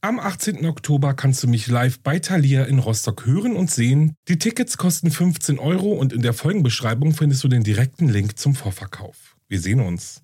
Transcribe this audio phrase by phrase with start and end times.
[0.00, 0.64] Am 18.
[0.64, 4.14] Oktober kannst du mich live bei Thalia in Rostock hören und sehen.
[4.28, 8.54] Die Tickets kosten 15 Euro und in der Folgenbeschreibung findest du den direkten Link zum
[8.54, 9.36] Vorverkauf.
[9.48, 10.22] Wir sehen uns.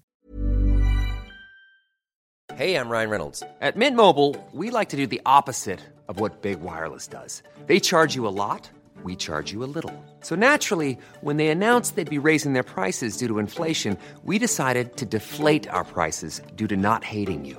[2.55, 3.43] Hey, I'm Ryan Reynolds.
[3.61, 7.43] At Mint Mobile, we like to do the opposite of what Big Wireless does.
[7.67, 8.71] They charge you a lot,
[9.03, 9.93] we charge you a little.
[10.21, 14.97] So naturally, when they announced they'd be raising their prices due to inflation, we decided
[14.99, 17.59] to deflate our prices due to not hating you.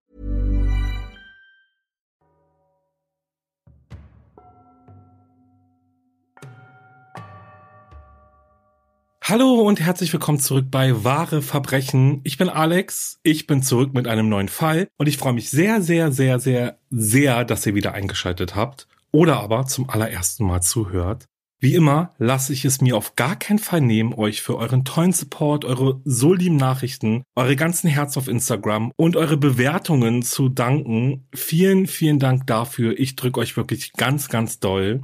[9.23, 12.21] Hallo und herzlich willkommen zurück bei Wahre Verbrechen.
[12.23, 15.79] Ich bin Alex, ich bin zurück mit einem neuen Fall und ich freue mich sehr,
[15.83, 21.25] sehr, sehr, sehr, sehr, dass ihr wieder eingeschaltet habt oder aber zum allerersten Mal zuhört.
[21.59, 25.13] Wie immer lasse ich es mir auf gar keinen Fall nehmen, euch für euren tollen
[25.13, 31.27] Support, eure so lieben Nachrichten, eure ganzen Herz auf Instagram und eure Bewertungen zu danken.
[31.31, 32.97] Vielen, vielen Dank dafür.
[32.97, 35.01] Ich drücke euch wirklich ganz, ganz doll.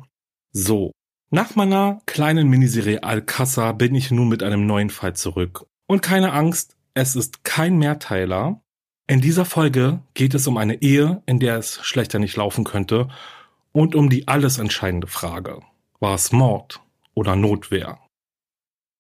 [0.52, 0.91] So,
[1.30, 5.66] nach meiner kleinen Miniserie Alcassa bin ich nun mit einem neuen Fall zurück.
[5.86, 8.61] Und keine Angst, es ist kein Mehrteiler.
[9.08, 13.09] In dieser Folge geht es um eine Ehe, in der es schlechter nicht laufen könnte
[13.72, 15.59] und um die alles entscheidende Frage.
[16.00, 16.81] War es Mord
[17.14, 18.00] oder Notwehr?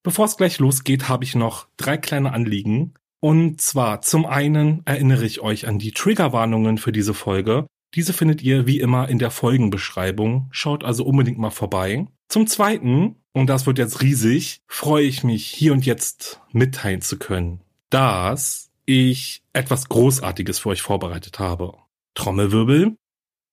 [0.03, 2.93] Bevor es gleich losgeht, habe ich noch drei kleine Anliegen.
[3.19, 7.67] Und zwar zum einen erinnere ich euch an die Triggerwarnungen für diese Folge.
[7.95, 10.47] Diese findet ihr wie immer in der Folgenbeschreibung.
[10.51, 12.07] Schaut also unbedingt mal vorbei.
[12.27, 17.17] Zum zweiten, und das wird jetzt riesig, freue ich mich hier und jetzt mitteilen zu
[17.17, 21.73] können, dass ich etwas Großartiges für euch vorbereitet habe.
[22.15, 22.97] Trommelwirbel.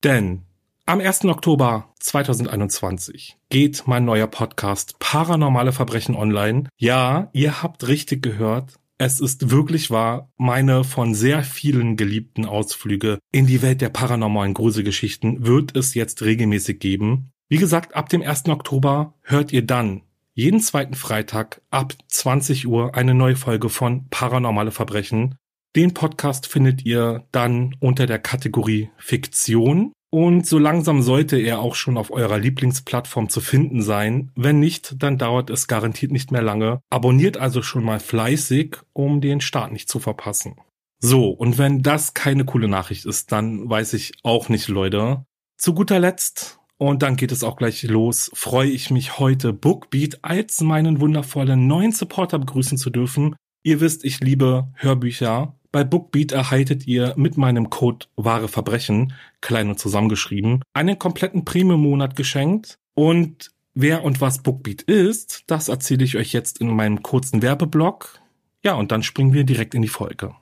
[0.03, 0.43] Denn
[0.87, 1.25] am 1.
[1.25, 6.69] Oktober 2021 geht mein neuer Podcast Paranormale Verbrechen online.
[6.77, 8.79] Ja, ihr habt richtig gehört.
[9.07, 14.55] Es ist wirklich wahr, meine von sehr vielen geliebten Ausflüge in die Welt der paranormalen
[14.55, 17.31] Gruselgeschichten wird es jetzt regelmäßig geben.
[17.51, 18.49] Wie gesagt, ab dem 1.
[18.49, 20.01] Oktober hört ihr dann
[20.33, 25.35] jeden zweiten Freitag ab 20 Uhr eine neue Folge von Paranormale Verbrechen.
[25.77, 31.75] Den Podcast findet ihr dann unter der Kategorie Fiktion und so langsam sollte er auch
[31.75, 34.31] schon auf eurer Lieblingsplattform zu finden sein.
[34.37, 36.79] Wenn nicht, dann dauert es garantiert nicht mehr lange.
[36.89, 40.55] Abonniert also schon mal fleißig, um den Start nicht zu verpassen.
[41.01, 45.25] So, und wenn das keine coole Nachricht ist, dann weiß ich auch nicht, Leute.
[45.59, 50.21] Zu guter Letzt, und dann geht es auch gleich los, freue ich mich heute Bookbeat
[50.23, 53.35] als meinen wundervollen neuen Supporter begrüßen zu dürfen.
[53.65, 59.71] Ihr wisst, ich liebe Hörbücher bei Bookbeat erhaltet ihr mit meinem Code Wahre Verbrechen, klein
[59.71, 62.79] und zusammengeschrieben, einen kompletten Premium-Monat geschenkt.
[62.95, 68.21] Und wer und was Bookbeat ist, das erzähle ich euch jetzt in meinem kurzen Werbeblock.
[68.63, 70.37] Ja, und dann springen wir direkt in die Folge.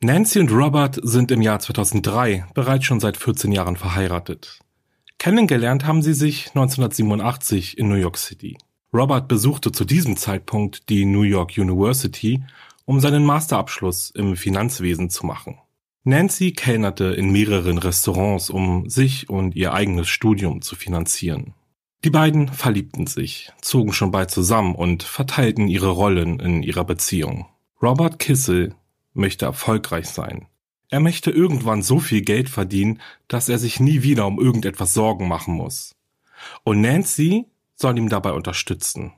[0.00, 4.63] Nancy und Robert sind im Jahr 2003 bereits schon seit 14 Jahren verheiratet.
[5.24, 8.58] Kennengelernt haben sie sich 1987 in New York City.
[8.92, 12.44] Robert besuchte zu diesem Zeitpunkt die New York University,
[12.84, 15.56] um seinen Masterabschluss im Finanzwesen zu machen.
[16.02, 21.54] Nancy kellnerte in mehreren Restaurants, um sich und ihr eigenes Studium zu finanzieren.
[22.04, 27.46] Die beiden verliebten sich, zogen schon bald zusammen und verteilten ihre Rollen in ihrer Beziehung.
[27.82, 28.74] Robert Kissel
[29.14, 30.48] möchte erfolgreich sein.
[30.94, 35.26] Er möchte irgendwann so viel Geld verdienen, dass er sich nie wieder um irgendetwas Sorgen
[35.26, 35.96] machen muss.
[36.62, 39.12] Und Nancy soll ihm dabei unterstützen.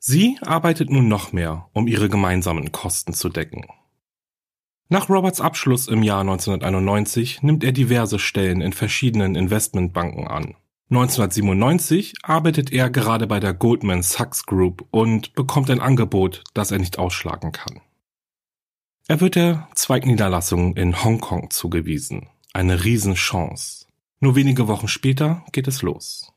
[0.00, 3.66] Sie arbeitet nun noch mehr, um ihre gemeinsamen Kosten zu decken.
[4.88, 10.56] Nach Roberts Abschluss im Jahr 1991 nimmt er diverse Stellen in verschiedenen Investmentbanken an.
[10.90, 16.80] 1997 arbeitet er gerade bei der Goldman Sachs Group und bekommt ein Angebot, das er
[16.80, 17.80] nicht ausschlagen kann.
[19.08, 22.28] Er wird der Zweigniederlassung in Hongkong zugewiesen.
[22.52, 23.86] Eine Riesenchance.
[24.20, 26.32] Nur wenige Wochen später geht es los.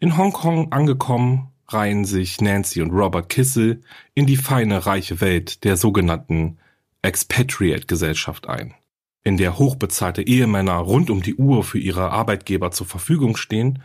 [0.00, 3.80] In Hongkong angekommen, reihen sich Nancy und Robert Kissel
[4.14, 6.58] in die feine, reiche Welt der sogenannten
[7.00, 8.74] Expatriate-Gesellschaft ein,
[9.22, 13.82] in der hochbezahlte Ehemänner rund um die Uhr für ihre Arbeitgeber zur Verfügung stehen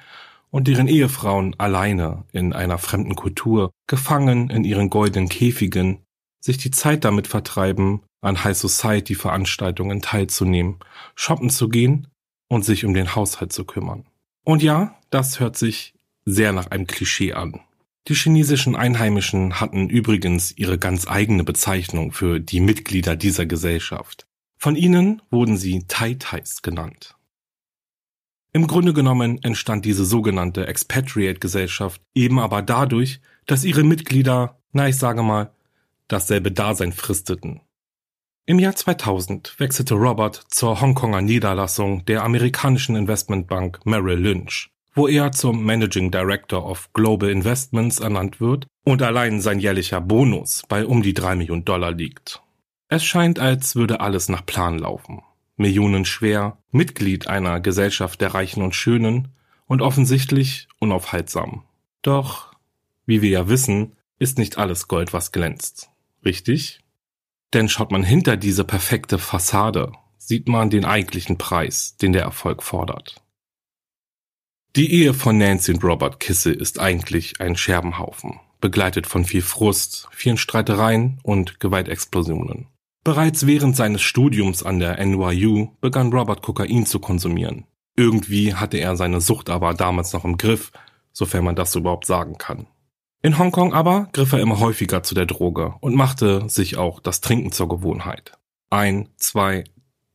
[0.51, 5.99] und deren Ehefrauen alleine in einer fremden Kultur, gefangen in ihren goldenen Käfigen,
[6.39, 10.79] sich die Zeit damit vertreiben, an High Society Veranstaltungen teilzunehmen,
[11.15, 12.07] shoppen zu gehen
[12.47, 14.05] und sich um den Haushalt zu kümmern.
[14.43, 15.93] Und ja, das hört sich
[16.25, 17.59] sehr nach einem Klischee an.
[18.07, 24.25] Die chinesischen Einheimischen hatten übrigens ihre ganz eigene Bezeichnung für die Mitglieder dieser Gesellschaft.
[24.57, 27.15] Von ihnen wurden sie Tai Tais genannt.
[28.51, 34.97] Im Grunde genommen entstand diese sogenannte Expatriate-Gesellschaft eben aber dadurch, dass ihre Mitglieder, na ich
[34.97, 35.53] sage mal,
[36.09, 37.61] dasselbe Dasein fristeten.
[38.45, 45.31] Im Jahr 2000 wechselte Robert zur Hongkonger Niederlassung der amerikanischen Investmentbank Merrill Lynch, wo er
[45.31, 51.03] zum Managing Director of Global Investments ernannt wird und allein sein jährlicher Bonus bei um
[51.03, 52.41] die drei Millionen Dollar liegt.
[52.87, 55.21] Es scheint, als würde alles nach Plan laufen.
[55.57, 59.27] Millionen schwer, Mitglied einer Gesellschaft der Reichen und Schönen
[59.67, 61.65] und offensichtlich unaufhaltsam.
[62.01, 62.53] Doch,
[63.05, 65.91] wie wir ja wissen, ist nicht alles Gold, was glänzt.
[66.25, 66.81] Richtig?
[67.53, 72.61] Denn schaut man hinter diese perfekte Fassade, sieht man den eigentlichen Preis, den der Erfolg
[72.61, 73.21] fordert.
[74.75, 80.07] Die Ehe von Nancy und Robert Kissel ist eigentlich ein Scherbenhaufen, begleitet von viel Frust,
[80.11, 82.67] vielen Streitereien und Gewaltexplosionen.
[83.03, 87.65] Bereits während seines Studiums an der NYU begann Robert Kokain zu konsumieren.
[87.95, 90.71] Irgendwie hatte er seine Sucht aber damals noch im Griff,
[91.11, 92.67] sofern man das überhaupt sagen kann.
[93.21, 97.19] In Hongkong aber griff er immer häufiger zu der Droge und machte sich auch das
[97.19, 98.37] Trinken zur Gewohnheit.
[98.69, 99.65] Ein, zwei,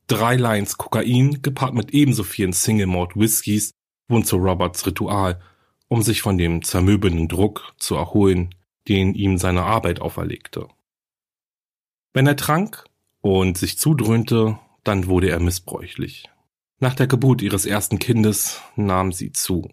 [0.07, 3.73] drei Lines Kokain gepaart mit ebenso vielen Single Malt Whiskys
[4.09, 5.41] wurden zu Roberts Ritual,
[5.89, 8.55] um sich von dem zermöbelnden Druck zu erholen,
[8.89, 10.69] den ihm seine Arbeit auferlegte.
[12.15, 12.85] Wenn er trank
[13.21, 16.31] und sich zudröhnte, dann wurde er missbräuchlich.
[16.81, 19.71] Nach der Geburt ihres ersten Kindes nahm sie zu.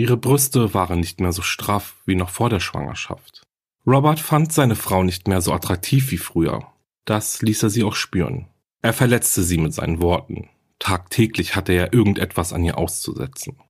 [0.00, 3.42] Ihre Brüste waren nicht mehr so straff wie noch vor der Schwangerschaft.
[3.86, 6.66] Robert fand seine Frau nicht mehr so attraktiv wie früher.
[7.04, 8.46] Das ließ er sie auch spüren.
[8.80, 10.48] Er verletzte sie mit seinen Worten.
[10.78, 13.60] Tagtäglich hatte er irgendetwas an ihr auszusetzen.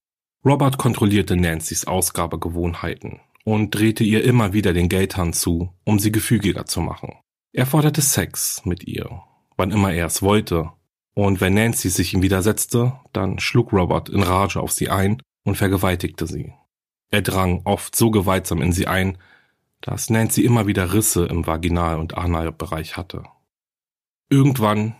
[0.45, 6.65] Robert kontrollierte Nancy's Ausgabegewohnheiten und drehte ihr immer wieder den Geldhahn zu, um sie gefügiger
[6.65, 7.17] zu machen.
[7.53, 9.21] Er forderte Sex mit ihr,
[9.57, 10.71] wann immer er es wollte,
[11.13, 15.57] und wenn Nancy sich ihm widersetzte, dann schlug Robert in Rage auf sie ein und
[15.57, 16.53] vergewaltigte sie.
[17.11, 19.19] Er drang oft so gewaltsam in sie ein,
[19.81, 23.25] dass Nancy immer wieder Risse im Vaginal- und Analbereich hatte.
[24.29, 24.95] Irgendwann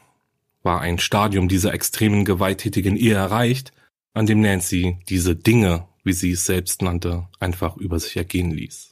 [0.65, 3.71] war ein Stadium dieser extremen gewalttätigen Ehe erreicht,
[4.13, 8.91] an dem Nancy diese Dinge, wie sie es selbst nannte, einfach über sich ergehen ließ.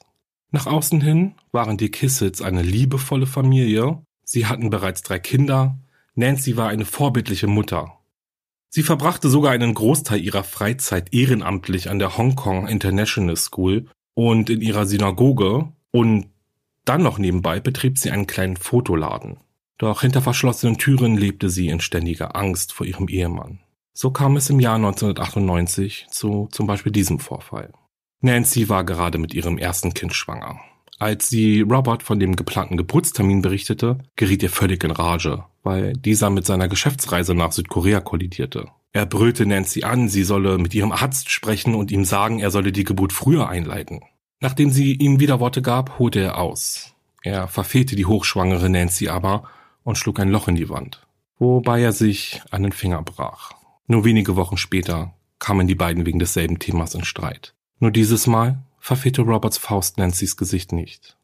[0.53, 5.77] Nach außen hin waren die Kissels eine liebevolle Familie, sie hatten bereits drei Kinder,
[6.15, 7.98] Nancy war eine vorbildliche Mutter
[8.71, 14.51] Sie verbrachte sogar einen Großteil ihrer Freizeit ehrenamtlich an der Hong Kong International School und
[14.51, 16.27] in ihrer Synagoge und
[16.85, 19.39] dann noch nebenbei betrieb sie einen kleinen Fotoladen.
[19.79, 23.61] Doch hinter verschlossenen Türen lebte sie in ständiger Angst vor ihrem Ehemann.
[23.95, 27.73] So kam es im Jahr 1998 zu zum Beispiel diesem Vorfall.
[28.21, 30.61] Nancy war gerade mit ihrem ersten Kind schwanger.
[30.99, 36.29] Als sie Robert von dem geplanten Geburtstermin berichtete, geriet er völlig in Rage, weil dieser
[36.29, 38.67] mit seiner Geschäftsreise nach Südkorea kollidierte.
[38.93, 42.73] Er brüllte Nancy an, sie solle mit ihrem Arzt sprechen und ihm sagen, er solle
[42.73, 44.01] die Geburt früher einleiten.
[44.41, 46.95] Nachdem sie ihm wieder Worte gab, holte er aus.
[47.23, 49.45] Er verfehlte die hochschwangere Nancy aber
[49.85, 51.07] und schlug ein Loch in die Wand,
[51.39, 53.53] wobei er sich einen Finger brach.
[53.87, 57.55] Nur wenige Wochen später kamen die beiden wegen desselben Themas in Streit.
[57.79, 61.19] Nur dieses Mal verfehlte Roberts Faust Nancy's Gesicht nicht.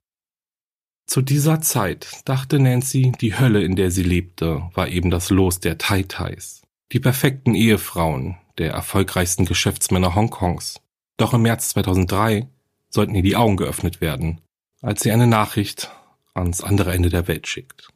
[1.06, 5.61] Zu dieser Zeit dachte Nancy, die Hölle, in der sie lebte, war eben das Los
[5.61, 6.61] der Tai-Tais,
[6.92, 10.83] die perfekten Ehefrauen der erfolgreichsten Geschäftsmänner Hongkongs.
[11.16, 12.49] Doch im März 2003
[12.90, 14.42] sollten ihr die Augen geöffnet werden,
[14.83, 15.90] als sie eine Nachricht
[16.35, 17.88] ans andere Ende der Welt schickt.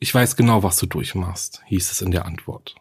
[0.00, 2.74] Ich weiß genau, was du durchmachst, hieß es in der Antwort.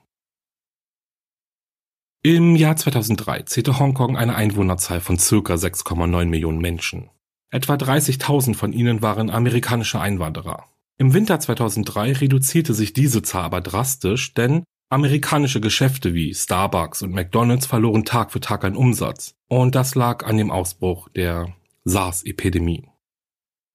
[2.26, 7.12] Im Jahr 2003 zählte Hongkong eine Einwohnerzahl von circa 6,9 Millionen Menschen.
[7.52, 10.66] Etwa 30.000 von ihnen waren amerikanische Einwanderer.
[10.98, 17.12] Im Winter 2003 reduzierte sich diese Zahl aber drastisch, denn amerikanische Geschäfte wie Starbucks und
[17.12, 19.36] McDonald's verloren Tag für Tag an Umsatz.
[19.48, 21.54] Und das lag an dem Ausbruch der
[21.84, 22.90] SARS-Epidemie.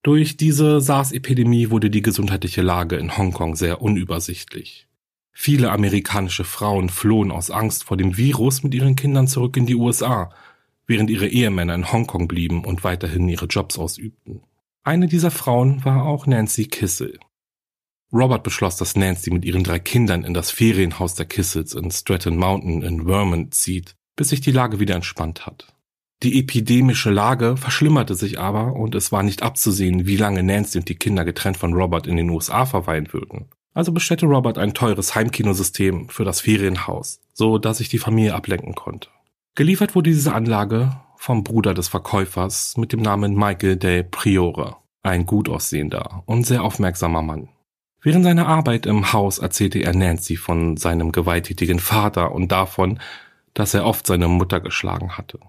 [0.03, 4.89] Durch diese SARS-Epidemie wurde die gesundheitliche Lage in Hongkong sehr unübersichtlich.
[5.31, 9.75] Viele amerikanische Frauen flohen aus Angst vor dem Virus mit ihren Kindern zurück in die
[9.75, 10.31] USA,
[10.87, 14.43] während ihre Ehemänner in Hongkong blieben und weiterhin ihre Jobs ausübten.
[14.83, 17.19] Eine dieser Frauen war auch Nancy Kissel.
[18.13, 22.35] Robert beschloss, dass Nancy mit ihren drei Kindern in das Ferienhaus der Kissels in Stratton
[22.35, 25.73] Mountain in Vermont zieht, bis sich die Lage wieder entspannt hat.
[26.23, 30.89] Die epidemische Lage verschlimmerte sich aber und es war nicht abzusehen, wie lange Nancy und
[30.89, 33.45] die Kinder getrennt von Robert in den USA verweilen würden.
[33.73, 38.75] Also bestellte Robert ein teures Heimkinosystem für das Ferienhaus, so dass sich die Familie ablenken
[38.75, 39.09] konnte.
[39.55, 45.25] Geliefert wurde diese Anlage vom Bruder des Verkäufers mit dem Namen Michael Del Priore, ein
[45.25, 47.49] gut aussehender und sehr aufmerksamer Mann.
[48.01, 52.99] Während seiner Arbeit im Haus erzählte er Nancy von seinem gewalttätigen Vater und davon,
[53.53, 55.39] dass er oft seine Mutter geschlagen hatte.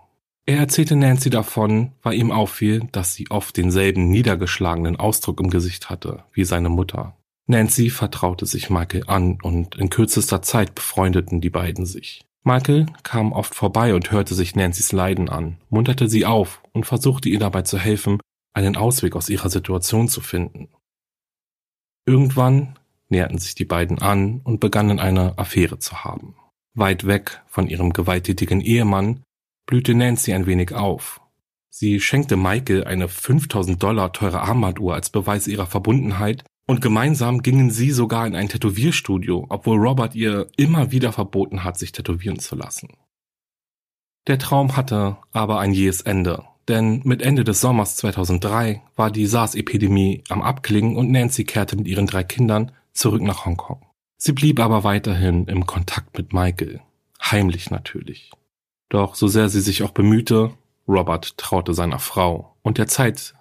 [0.45, 5.89] Er erzählte Nancy davon, weil ihm auffiel, dass sie oft denselben niedergeschlagenen Ausdruck im Gesicht
[5.89, 7.17] hatte wie seine Mutter.
[7.47, 12.25] Nancy vertraute sich Michael an und in kürzester Zeit befreundeten die beiden sich.
[12.45, 17.29] Michael kam oft vorbei und hörte sich Nancy's Leiden an, munterte sie auf und versuchte
[17.29, 18.19] ihr dabei zu helfen,
[18.53, 20.69] einen Ausweg aus ihrer Situation zu finden.
[22.05, 26.35] Irgendwann näherten sich die beiden an und begannen eine Affäre zu haben.
[26.75, 29.23] Weit weg von ihrem gewalttätigen Ehemann
[29.67, 31.21] blühte Nancy ein wenig auf.
[31.71, 37.71] Sie schenkte Michael eine 5000 Dollar teure Armbanduhr als Beweis ihrer Verbundenheit und gemeinsam gingen
[37.71, 42.57] sie sogar in ein Tätowierstudio, obwohl Robert ihr immer wieder verboten hat, sich tätowieren zu
[42.57, 42.91] lassen.
[44.29, 49.27] Der Traum hatte aber ein jähes Ende, denn mit Ende des Sommers 2003 war die
[49.27, 53.85] SARS-Epidemie am Abklingen und Nancy kehrte mit ihren drei Kindern zurück nach Hongkong.
[54.17, 56.81] Sie blieb aber weiterhin im Kontakt mit Michael,
[57.21, 58.31] heimlich natürlich.
[58.89, 60.53] Doch so sehr sie sich auch bemühte,
[60.87, 63.35] Robert traute seiner Frau und der Zeit,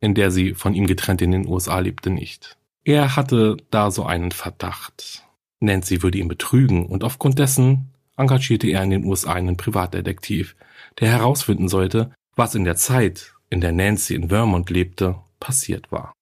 [0.00, 2.56] in der sie von ihm getrennt in den USA lebte, nicht.
[2.84, 5.24] Er hatte da so einen Verdacht.
[5.60, 10.56] Nancy würde ihn betrügen und aufgrund dessen engagierte er in den USA einen Privatdetektiv,
[11.00, 16.12] der herausfinden sollte, was in der Zeit, in der Nancy in Vermont lebte, passiert war.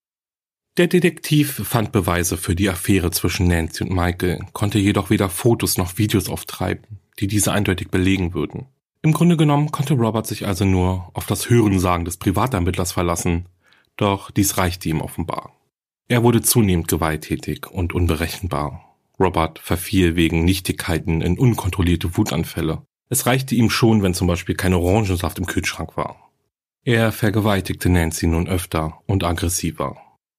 [0.77, 5.79] Der Detektiv fand Beweise für die Affäre zwischen Nancy und Michael, konnte jedoch weder Fotos
[5.79, 8.67] noch Videos auftreiben die diese eindeutig belegen würden.
[9.03, 13.47] Im Grunde genommen konnte Robert sich also nur auf das Hörensagen des Privatermittlers verlassen,
[13.97, 15.53] doch dies reichte ihm offenbar.
[16.09, 18.97] Er wurde zunehmend gewalttätig und unberechenbar.
[19.19, 22.83] Robert verfiel wegen Nichtigkeiten in unkontrollierte Wutanfälle.
[23.09, 26.31] Es reichte ihm schon, wenn zum Beispiel kein Orangensaft im Kühlschrank war.
[26.85, 29.97] Er vergewaltigte Nancy nun öfter und aggressiver.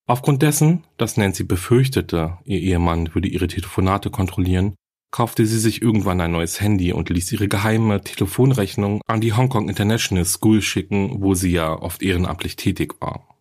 [0.07, 4.75] Aufgrund dessen, dass Nancy befürchtete, ihr Ehemann würde ihre Telefonate kontrollieren,
[5.09, 9.49] kaufte sie sich irgendwann ein neues Handy und ließ ihre geheime Telefonrechnung an die Hong
[9.49, 13.34] Kong International School schicken, wo sie ja oft ehrenamtlich tätig war.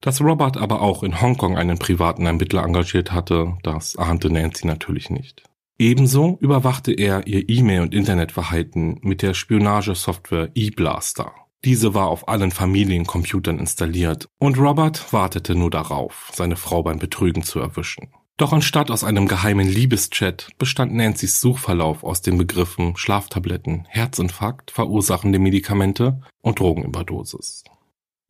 [0.00, 5.10] Dass Robert aber auch in Hongkong einen privaten Ermittler engagiert hatte, das ahnte Nancy natürlich
[5.10, 5.42] nicht.
[5.78, 11.32] Ebenso überwachte er ihr E-Mail- und Internetverhalten mit der Spionagesoftware eBlaster.
[11.64, 17.42] Diese war auf allen Familiencomputern installiert und Robert wartete nur darauf, seine Frau beim Betrügen
[17.42, 18.08] zu erwischen.
[18.36, 25.40] Doch anstatt aus einem geheimen Liebeschat bestand Nancy's Suchverlauf aus den Begriffen Schlaftabletten, Herzinfarkt, verursachende
[25.40, 27.64] Medikamente und Drogenüberdosis.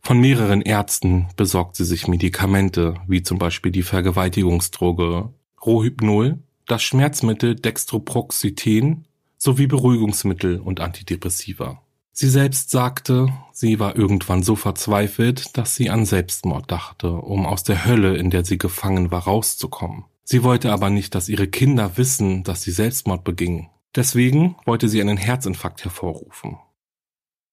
[0.00, 5.33] Von mehreren Ärzten besorgt sie sich Medikamente, wie zum Beispiel die Vergewaltigungsdroge
[5.64, 11.83] Rohypnol, das Schmerzmittel Dextroproxethen sowie Beruhigungsmittel und Antidepressiva.
[12.12, 17.62] Sie selbst sagte, sie war irgendwann so verzweifelt, dass sie an Selbstmord dachte, um aus
[17.62, 20.05] der Hölle, in der sie gefangen war, rauszukommen.
[20.25, 23.69] Sie wollte aber nicht, dass ihre Kinder wissen, dass sie Selbstmord beging.
[23.95, 26.59] Deswegen wollte sie einen Herzinfarkt hervorrufen.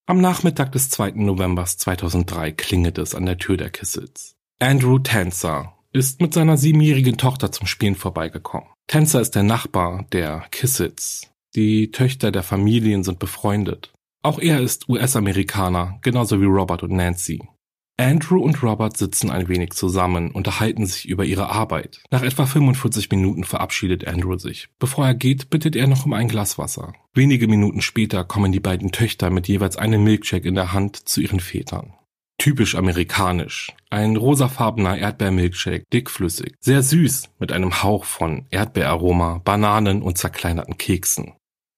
[0.08, 1.14] Am Nachmittag des 2.
[1.16, 4.36] November 2003 klingelt es an der Tür der Kissels.
[4.60, 8.70] Andrew Tanzer ist mit seiner siebenjährigen Tochter zum Spielen vorbeigekommen.
[8.86, 11.32] Tanzer ist der Nachbar der Kissels.
[11.56, 13.94] Die Töchter der Familien sind befreundet.
[14.22, 17.42] Auch er ist US-Amerikaner, genauso wie Robert und Nancy.
[17.98, 22.02] Andrew und Robert sitzen ein wenig zusammen, unterhalten sich über ihre Arbeit.
[22.12, 24.68] Nach etwa 45 Minuten verabschiedet Andrew sich.
[24.80, 26.94] Bevor er geht, bittet er noch um ein Glas Wasser.
[27.14, 31.22] Wenige Minuten später kommen die beiden Töchter mit jeweils einem Milkshake in der Hand zu
[31.22, 31.94] ihren Vätern.
[32.38, 33.72] Typisch amerikanisch.
[33.90, 41.34] Ein rosafarbener Erdbeermilkshake, dickflüssig, sehr süß, mit einem Hauch von Erdbeeraroma, Bananen und zerkleinerten Keksen.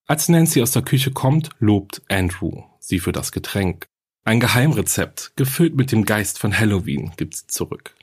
[0.08, 3.88] Als Nancy aus der Küche kommt, lobt Andrew sie für das Getränk.
[4.28, 7.96] Ein Geheimrezept, gefüllt mit dem Geist von Halloween, gibt sie zurück.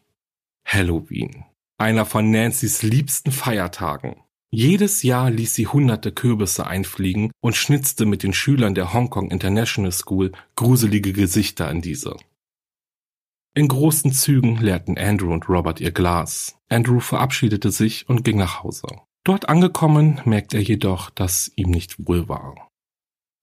[0.65, 1.45] Halloween.
[1.77, 4.17] Einer von Nancy's liebsten Feiertagen.
[4.51, 9.31] Jedes Jahr ließ sie hunderte Kürbisse einfliegen und schnitzte mit den Schülern der Hong Kong
[9.31, 12.17] International School gruselige Gesichter in diese.
[13.55, 16.57] In großen Zügen leerten Andrew und Robert ihr Glas.
[16.71, 18.87] Andrew verabschiedete sich und ging nach Hause.
[19.25, 22.71] Dort angekommen, merkt er jedoch, dass ihm nicht wohl war.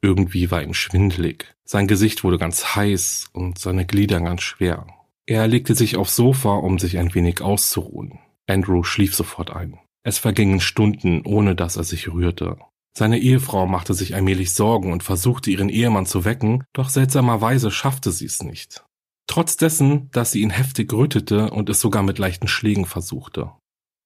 [0.01, 1.53] Irgendwie war ihm schwindelig.
[1.63, 4.87] Sein Gesicht wurde ganz heiß und seine Glieder ganz schwer.
[5.27, 8.19] Er legte sich aufs Sofa, um sich ein wenig auszuruhen.
[8.47, 9.79] Andrew schlief sofort ein.
[10.03, 12.57] Es vergingen Stunden, ohne dass er sich rührte.
[12.97, 18.11] Seine Ehefrau machte sich allmählich Sorgen und versuchte ihren Ehemann zu wecken, doch seltsamerweise schaffte
[18.11, 18.83] sie es nicht.
[19.27, 23.51] Trotz dessen, dass sie ihn heftig rüttete und es sogar mit leichten Schlägen versuchte.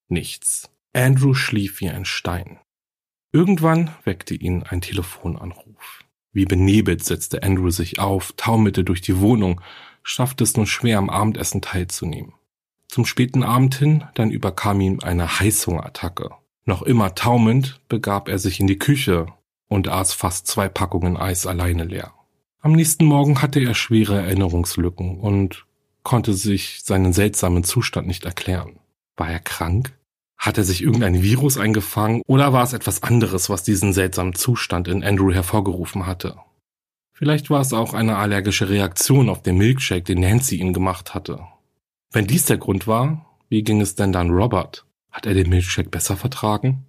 [0.07, 0.69] Nichts.
[0.93, 2.59] Andrew schlief wie ein Stein.
[3.31, 5.64] Irgendwann weckte ihn ein Telefonanruf.
[6.35, 9.61] Wie benebelt setzte Andrew sich auf, taumelte durch die Wohnung,
[10.03, 12.33] schaffte es nur schwer am Abendessen teilzunehmen.
[12.89, 16.31] Zum späten Abend hin, dann überkam ihm eine Heißhungerattacke.
[16.65, 19.27] Noch immer taumelnd begab er sich in die Küche
[19.69, 22.13] und aß fast zwei Packungen Eis alleine leer.
[22.59, 25.65] Am nächsten Morgen hatte er schwere Erinnerungslücken und
[26.03, 28.77] konnte sich seinen seltsamen Zustand nicht erklären.
[29.15, 29.97] War er krank?
[30.37, 34.87] Hat er sich irgendein Virus eingefangen oder war es etwas anderes, was diesen seltsamen Zustand
[34.87, 36.37] in Andrew hervorgerufen hatte?
[37.13, 41.39] Vielleicht war es auch eine allergische Reaktion auf den Milkshake, den Nancy ihm gemacht hatte.
[42.11, 44.85] Wenn dies der Grund war, wie ging es denn dann Robert?
[45.11, 46.85] Hat er den Milkshake besser vertragen?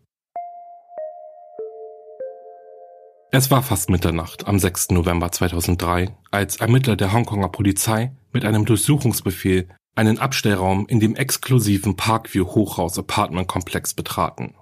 [3.30, 4.90] Es war fast Mitternacht am 6.
[4.90, 11.96] November 2003, als Ermittler der Hongkonger Polizei mit einem Durchsuchungsbefehl einen Abstellraum in dem exklusiven
[11.96, 14.54] Parkview Hochhaus Apartment Komplex betraten.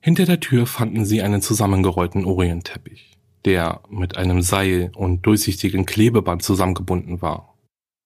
[0.00, 3.16] Hinter der Tür fanden sie einen zusammengerollten Orientteppich
[3.46, 7.56] der mit einem Seil und durchsichtigen Klebeband zusammengebunden war.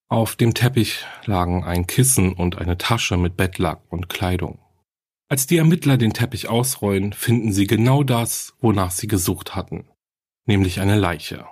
[0.09, 4.59] Auf dem Teppich lagen ein Kissen und eine Tasche mit Bettlack und Kleidung.
[5.29, 9.89] Als die Ermittler den Teppich ausrollen, finden sie genau das, wonach sie gesucht hatten,
[10.47, 11.47] nämlich eine Leiche.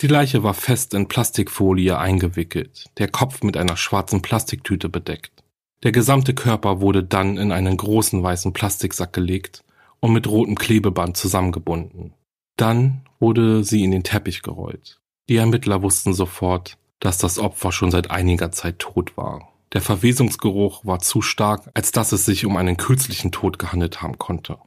[0.00, 5.44] Die Leiche war fest in Plastikfolie eingewickelt, der Kopf mit einer schwarzen Plastiktüte bedeckt.
[5.84, 9.64] Der gesamte Körper wurde dann in einen großen weißen Plastiksack gelegt
[10.00, 12.14] und mit rotem Klebeband zusammengebunden.
[12.56, 15.00] Dann wurde sie in den Teppich gerollt.
[15.28, 19.48] Die Ermittler wussten sofort, dass das Opfer schon seit einiger Zeit tot war.
[19.72, 24.18] Der Verwesungsgeruch war zu stark, als dass es sich um einen kürzlichen Tod gehandelt haben
[24.18, 24.58] konnte.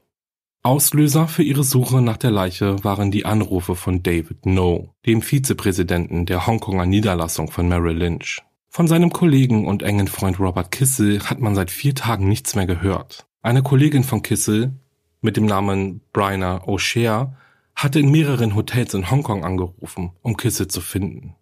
[0.68, 6.26] Auslöser für ihre Suche nach der Leiche waren die Anrufe von David No, dem Vizepräsidenten
[6.26, 8.42] der Hongkonger Niederlassung von Merrill Lynch.
[8.68, 12.66] Von seinem Kollegen und engen Freund Robert Kissel hat man seit vier Tagen nichts mehr
[12.66, 13.28] gehört.
[13.42, 14.74] Eine Kollegin von Kissel
[15.22, 17.30] mit dem Namen Bryna O'Shea
[17.74, 21.36] hatte in mehreren Hotels in Hongkong angerufen, um Kisse zu finden.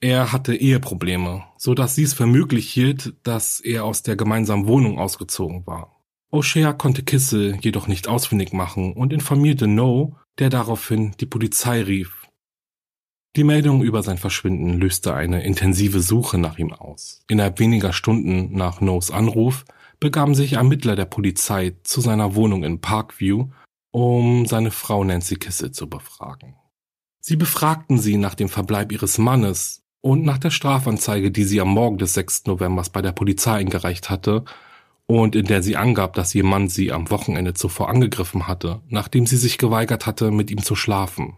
[0.00, 4.66] Er hatte Eheprobleme, so dass sie es für möglich hielt, dass er aus der gemeinsamen
[4.66, 5.93] Wohnung ausgezogen war.
[6.34, 12.26] O'Shea konnte Kisse jedoch nicht ausfindig machen und informierte No, der daraufhin die Polizei rief.
[13.36, 17.20] Die Meldung über sein Verschwinden löste eine intensive Suche nach ihm aus.
[17.28, 19.64] Innerhalb weniger Stunden nach No's Anruf
[20.00, 23.48] begaben sich Ermittler der Polizei zu seiner Wohnung in Parkview
[23.94, 26.56] um seine Frau Nancy Kissel zu befragen.
[27.20, 31.68] Sie befragten sie nach dem Verbleib ihres Mannes und nach der Strafanzeige, die sie am
[31.68, 32.46] Morgen des 6.
[32.46, 34.44] Novembers bei der Polizei eingereicht hatte
[35.06, 39.26] und in der sie angab, dass ihr Mann sie am Wochenende zuvor angegriffen hatte, nachdem
[39.26, 41.36] sie sich geweigert hatte, mit ihm zu schlafen.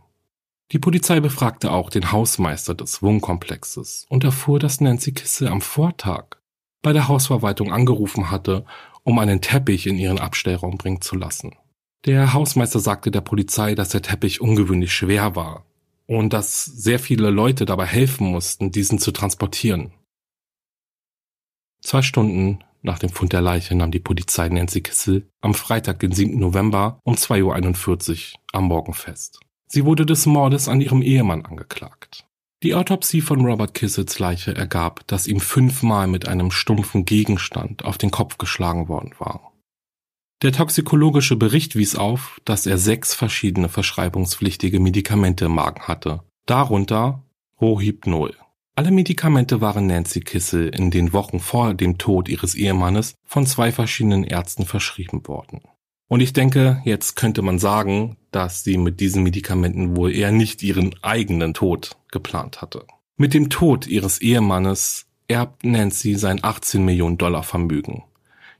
[0.72, 6.38] Die Polizei befragte auch den Hausmeister des Wohnkomplexes und erfuhr, dass Nancy Kissel am Vortag
[6.82, 8.64] bei der Hausverwaltung angerufen hatte,
[9.04, 11.54] um einen Teppich in ihren Abstellraum bringen zu lassen.
[12.04, 15.64] Der Hausmeister sagte der Polizei, dass der Teppich ungewöhnlich schwer war
[16.06, 19.92] und dass sehr viele Leute dabei helfen mussten, diesen zu transportieren.
[21.80, 26.12] Zwei Stunden nach dem Fund der Leiche nahm die Polizei Nancy Kissel am Freitag, den
[26.12, 26.38] 7.
[26.38, 29.40] November um 2.41 Uhr am Morgen fest.
[29.66, 32.24] Sie wurde des Mordes an ihrem Ehemann angeklagt.
[32.62, 37.98] Die Autopsie von Robert Kissels Leiche ergab, dass ihm fünfmal mit einem stumpfen Gegenstand auf
[37.98, 39.52] den Kopf geschlagen worden war.
[40.42, 47.24] Der toxikologische Bericht wies auf, dass er sechs verschiedene verschreibungspflichtige Medikamente im Magen hatte, darunter
[47.60, 48.36] Rohypnol.
[48.78, 53.72] Alle Medikamente waren Nancy Kissel in den Wochen vor dem Tod ihres Ehemannes von zwei
[53.72, 55.62] verschiedenen Ärzten verschrieben worden.
[56.08, 60.62] Und ich denke, jetzt könnte man sagen, dass sie mit diesen Medikamenten wohl eher nicht
[60.62, 62.84] ihren eigenen Tod geplant hatte.
[63.16, 68.04] Mit dem Tod ihres Ehemannes erbt Nancy sein 18 Millionen Dollar Vermögen.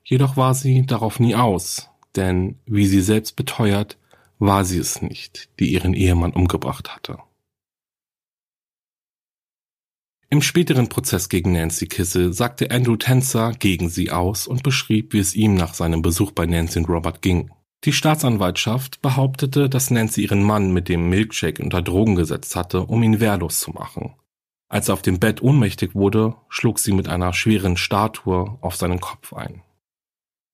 [0.03, 3.99] Jedoch war sie darauf nie aus, denn wie sie selbst beteuert,
[4.39, 7.19] war sie es nicht, die ihren Ehemann umgebracht hatte.
[10.29, 15.21] Im späteren Prozess gegen Nancy Kissel sagte Andrew Tenzer gegen sie aus und beschrieb, wie
[15.21, 17.51] es ihm nach seinem Besuch bei Nancy und Robert ging.
[17.85, 23.05] Die Staatsanwaltschaft behauptete, dass Nancy ihren Mann mit dem Milkshake unter Drogen gesetzt hatte, um
[23.05, 24.15] ihn wehrlos zu machen.
[24.69, 28.99] Als er auf dem Bett ohnmächtig wurde, schlug sie mit einer schweren Statue auf seinen
[28.99, 29.63] Kopf ein.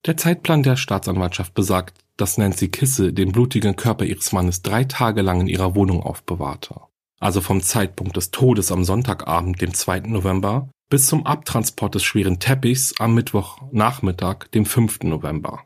[0.05, 5.23] Der Zeitplan der Staatsanwaltschaft besagt, dass Nancy Kisse den blutigen Körper ihres Mannes drei Tage
[5.23, 6.75] lang in ihrer Wohnung aufbewahrte.
[7.23, 10.01] Also vom Zeitpunkt des Todes am Sonntagabend, dem 2.
[10.07, 15.03] November, bis zum Abtransport des schweren Teppichs am Mittwochnachmittag, dem 5.
[15.03, 15.63] November.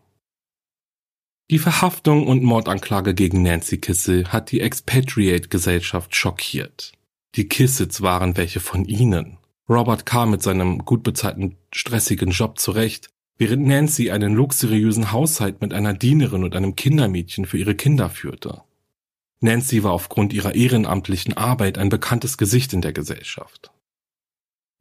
[1.50, 6.92] Die Verhaftung und Mordanklage gegen Nancy Kissel hat die Expatriate-Gesellschaft schockiert.
[7.34, 9.40] Die Kissits waren welche von ihnen.
[9.68, 15.74] Robert kam mit seinem gut bezahlten, stressigen Job zurecht, während Nancy einen luxuriösen Haushalt mit
[15.74, 18.62] einer Dienerin und einem Kindermädchen für ihre Kinder führte.
[19.40, 23.72] Nancy war aufgrund ihrer ehrenamtlichen Arbeit ein bekanntes Gesicht in der Gesellschaft.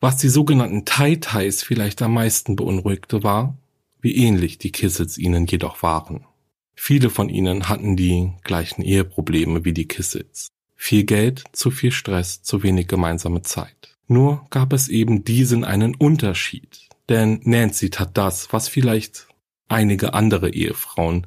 [0.01, 3.57] Was die sogenannten Tai-Tais vielleicht am meisten beunruhigte war,
[4.01, 6.27] wie ähnlich die Kissits ihnen jedoch waren.
[6.75, 10.49] Viele von ihnen hatten die gleichen Eheprobleme wie die Kissits.
[10.75, 13.97] Viel Geld, zu viel Stress, zu wenig gemeinsame Zeit.
[14.09, 16.89] Nur gab es eben diesen einen Unterschied.
[17.09, 19.27] Denn Nancy tat das, was vielleicht
[19.69, 21.27] einige andere Ehefrauen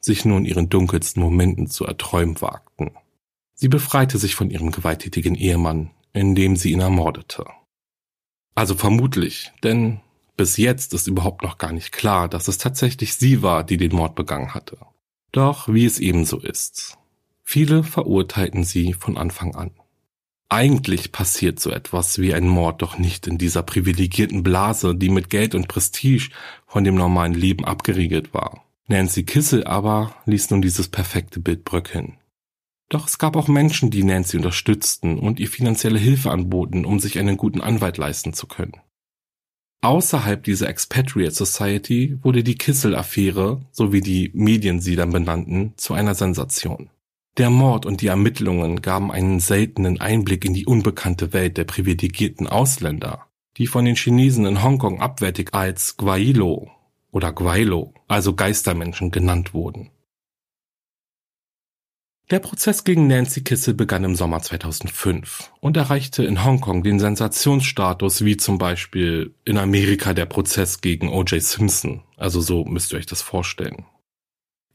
[0.00, 2.92] sich nur in ihren dunkelsten Momenten zu erträumen wagten.
[3.54, 7.44] Sie befreite sich von ihrem gewalttätigen Ehemann, indem sie ihn ermordete.
[8.54, 10.00] Also vermutlich, denn
[10.36, 13.94] bis jetzt ist überhaupt noch gar nicht klar, dass es tatsächlich sie war, die den
[13.94, 14.78] Mord begangen hatte.
[15.32, 16.96] Doch wie es ebenso ist.
[17.42, 19.72] Viele verurteilten sie von Anfang an.
[20.48, 25.28] Eigentlich passiert so etwas wie ein Mord doch nicht in dieser privilegierten Blase, die mit
[25.28, 26.30] Geld und Prestige
[26.66, 28.64] von dem normalen Leben abgeriegelt war.
[28.90, 32.16] Nancy Kissel aber ließ nun dieses perfekte Bild bröckeln.
[32.88, 37.18] Doch es gab auch Menschen, die Nancy unterstützten und ihr finanzielle Hilfe anboten, um sich
[37.18, 38.80] einen guten Anwalt leisten zu können.
[39.82, 45.92] Außerhalb dieser Expatriate Society wurde die Kissel-Affäre, so wie die Medien sie dann benannten, zu
[45.92, 46.88] einer Sensation.
[47.36, 52.46] Der Mord und die Ermittlungen gaben einen seltenen Einblick in die unbekannte Welt der privilegierten
[52.46, 53.26] Ausländer,
[53.58, 56.70] die von den Chinesen in Hongkong abwertig als Guailo
[57.10, 59.90] oder Guailo, also Geistermenschen, genannt wurden.
[62.30, 68.22] Der Prozess gegen Nancy Kissel begann im Sommer 2005 und erreichte in Hongkong den Sensationsstatus
[68.22, 71.42] wie zum Beispiel in Amerika der Prozess gegen O.J.
[71.42, 72.02] Simpson.
[72.18, 73.86] Also so müsst ihr euch das vorstellen.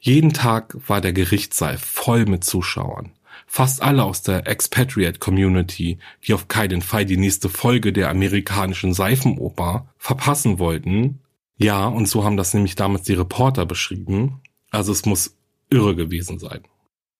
[0.00, 3.12] Jeden Tag war der Gerichtssaal voll mit Zuschauern.
[3.46, 8.92] Fast alle aus der Expatriate Community, die auf keinen Fall die nächste Folge der amerikanischen
[8.94, 11.20] Seifenoper verpassen wollten.
[11.56, 14.40] Ja, und so haben das nämlich damals die Reporter beschrieben.
[14.70, 15.36] Also es muss
[15.70, 16.62] irre gewesen sein.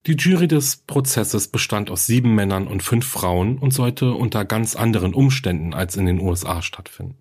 [0.06, 4.76] Die Jury des Prozesses bestand aus sieben Männern und fünf Frauen und sollte unter ganz
[4.76, 7.16] anderen Umständen als in den USA stattfinden.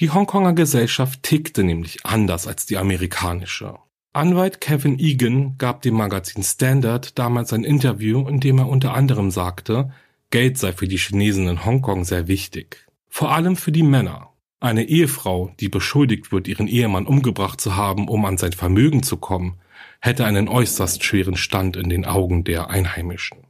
[0.00, 3.78] Die Hongkonger Gesellschaft tickte nämlich anders als die amerikanische.
[4.12, 9.30] Anwalt Kevin Egan gab dem Magazin Standard damals ein Interview, in dem er unter anderem
[9.30, 9.92] sagte,
[10.30, 12.86] Geld sei für die Chinesen in Hongkong sehr wichtig.
[13.08, 14.30] Vor allem für die Männer.
[14.58, 19.18] Eine Ehefrau, die beschuldigt wird, ihren Ehemann umgebracht zu haben, um an sein Vermögen zu
[19.18, 19.58] kommen,
[20.00, 23.46] hätte einen äußerst schweren Stand in den Augen der Einheimischen.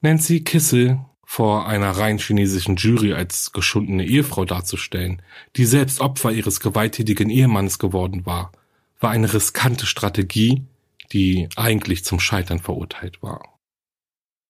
[0.00, 5.22] Nancy Kissel vor einer rein chinesischen Jury als geschundene Ehefrau darzustellen,
[5.56, 8.52] die selbst Opfer ihres gewalttätigen Ehemannes geworden war,
[9.00, 10.64] war eine riskante Strategie,
[11.12, 13.58] die eigentlich zum Scheitern verurteilt war.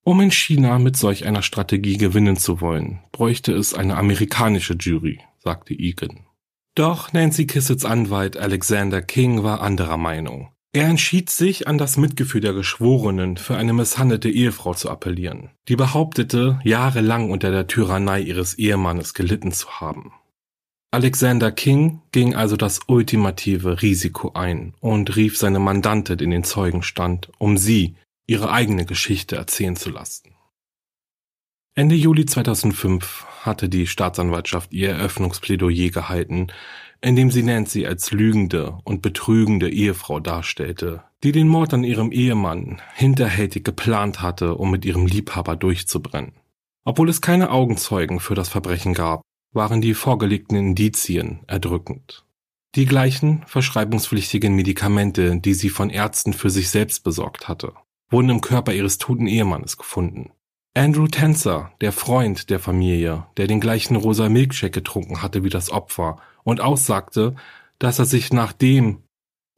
[0.03, 5.21] Um in China mit solch einer Strategie gewinnen zu wollen, bräuchte es eine amerikanische Jury,
[5.49, 6.27] sagte Egan.
[6.75, 10.51] Doch Nancy Kissets Anwalt Alexander King war anderer Meinung.
[10.75, 15.77] Er entschied sich, an das Mitgefühl der Geschworenen für eine misshandelte Ehefrau zu appellieren, die
[15.77, 20.13] behauptete, jahrelang unter der Tyrannei ihres Ehemannes gelitten zu haben.
[20.91, 27.31] Alexander King ging also das ultimative Risiko ein und rief seine Mandantin in den Zeugenstand,
[27.39, 30.35] um sie ihre eigene Geschichte erzählen zu lassen.
[31.79, 36.49] Ende Juli 2005 hatte die Staatsanwaltschaft ihr Eröffnungsplädoyer gehalten,
[37.01, 42.11] in dem sie Nancy als lügende und betrügende Ehefrau darstellte, die den Mord an ihrem
[42.11, 46.33] Ehemann hinterhältig geplant hatte, um mit ihrem Liebhaber durchzubrennen.
[46.85, 52.25] Obwohl es keine Augenzeugen für das Verbrechen gab, waren die vorgelegten Indizien erdrückend.
[52.75, 57.75] Die gleichen verschreibungspflichtigen Medikamente, die sie von Ärzten für sich selbst besorgt hatte,
[58.11, 60.33] wurden im Körper ihres toten Ehemannes gefunden.
[60.75, 65.71] Andrew Tenzer, der Freund der Familie, der den gleichen rosa Milkshake getrunken hatte wie das
[65.71, 67.35] Opfer und aussagte,
[67.79, 69.03] dass er sich nachdem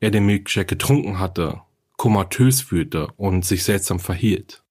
[0.00, 1.60] er den Milkshake getrunken hatte,
[1.96, 4.64] komatös fühlte und sich seltsam verhielt.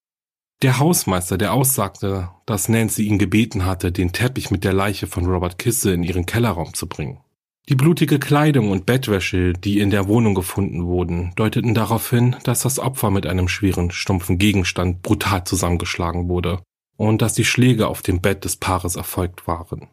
[0.62, 5.26] Der Hausmeister, der aussagte, dass Nancy ihn gebeten hatte, den Teppich mit der Leiche von
[5.26, 7.22] Robert Kisse in ihren Kellerraum zu bringen.
[7.70, 12.62] Die blutige Kleidung und Bettwäsche, die in der Wohnung gefunden wurden, deuteten darauf hin, dass
[12.62, 16.64] das Opfer mit einem schweren, stumpfen Gegenstand brutal zusammengeschlagen wurde
[16.98, 19.88] und dass die Schläge auf dem Bett des Paares erfolgt waren.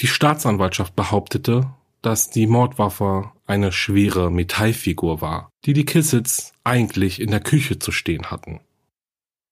[0.00, 7.30] Die Staatsanwaltschaft behauptete, dass die Mordwaffe eine schwere Metallfigur war, die die Kissits eigentlich in
[7.30, 8.60] der Küche zu stehen hatten.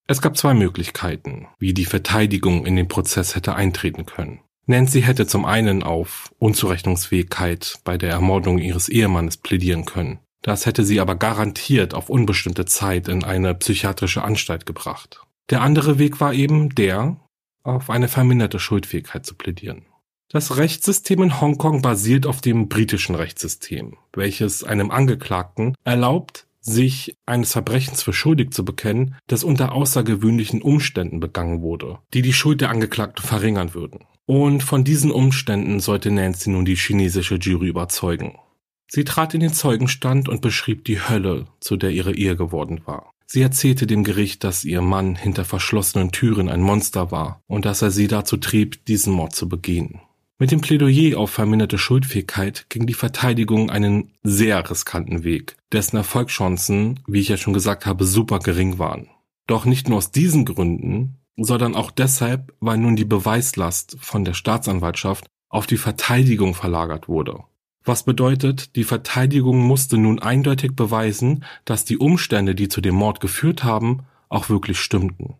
[0.07, 4.40] Es gab zwei Möglichkeiten, wie die Verteidigung in den Prozess hätte eintreten können.
[4.66, 10.20] Nancy hätte zum einen auf Unzurechnungsfähigkeit bei der Ermordung ihres Ehemannes plädieren können.
[10.42, 15.23] Das hätte sie aber garantiert auf unbestimmte Zeit in eine psychiatrische Anstalt gebracht.
[15.51, 17.16] Der andere Weg war eben der,
[17.62, 19.85] auf eine verminderte Schuldfähigkeit zu plädieren.
[20.29, 27.53] Das Rechtssystem in Hongkong basiert auf dem britischen Rechtssystem, welches einem Angeklagten erlaubt, sich eines
[27.53, 32.70] Verbrechens für schuldig zu bekennen, das unter außergewöhnlichen Umständen begangen wurde, die die Schuld der
[32.70, 34.05] Angeklagten verringern würden.
[34.31, 38.38] Und von diesen Umständen sollte Nancy nun die chinesische Jury überzeugen.
[38.87, 43.11] Sie trat in den Zeugenstand und beschrieb die Hölle, zu der ihre Ehe geworden war.
[43.27, 47.83] Sie erzählte dem Gericht, dass ihr Mann hinter verschlossenen Türen ein Monster war und dass
[47.83, 50.01] er sie dazu trieb, diesen Mord zu begehen.
[50.38, 57.01] Mit dem Plädoyer auf verminderte Schuldfähigkeit ging die Verteidigung einen sehr riskanten Weg, dessen Erfolgschancen,
[57.09, 59.09] wie ich ja schon gesagt habe, super gering waren.
[59.49, 64.35] Doch nicht nur aus diesen Gründen, sondern auch deshalb, weil nun die Beweislast von der
[64.35, 67.45] Staatsanwaltschaft auf die Verteidigung verlagert wurde.
[67.85, 73.21] Was bedeutet, die Verteidigung musste nun eindeutig beweisen, dass die Umstände, die zu dem Mord
[73.21, 75.35] geführt haben, auch wirklich stimmten.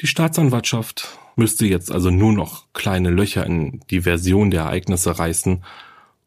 [0.00, 5.62] Die Staatsanwaltschaft müsste jetzt also nur noch kleine Löcher in die Version der Ereignisse reißen,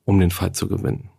[0.05, 1.09] um den Fall zu gewinnen.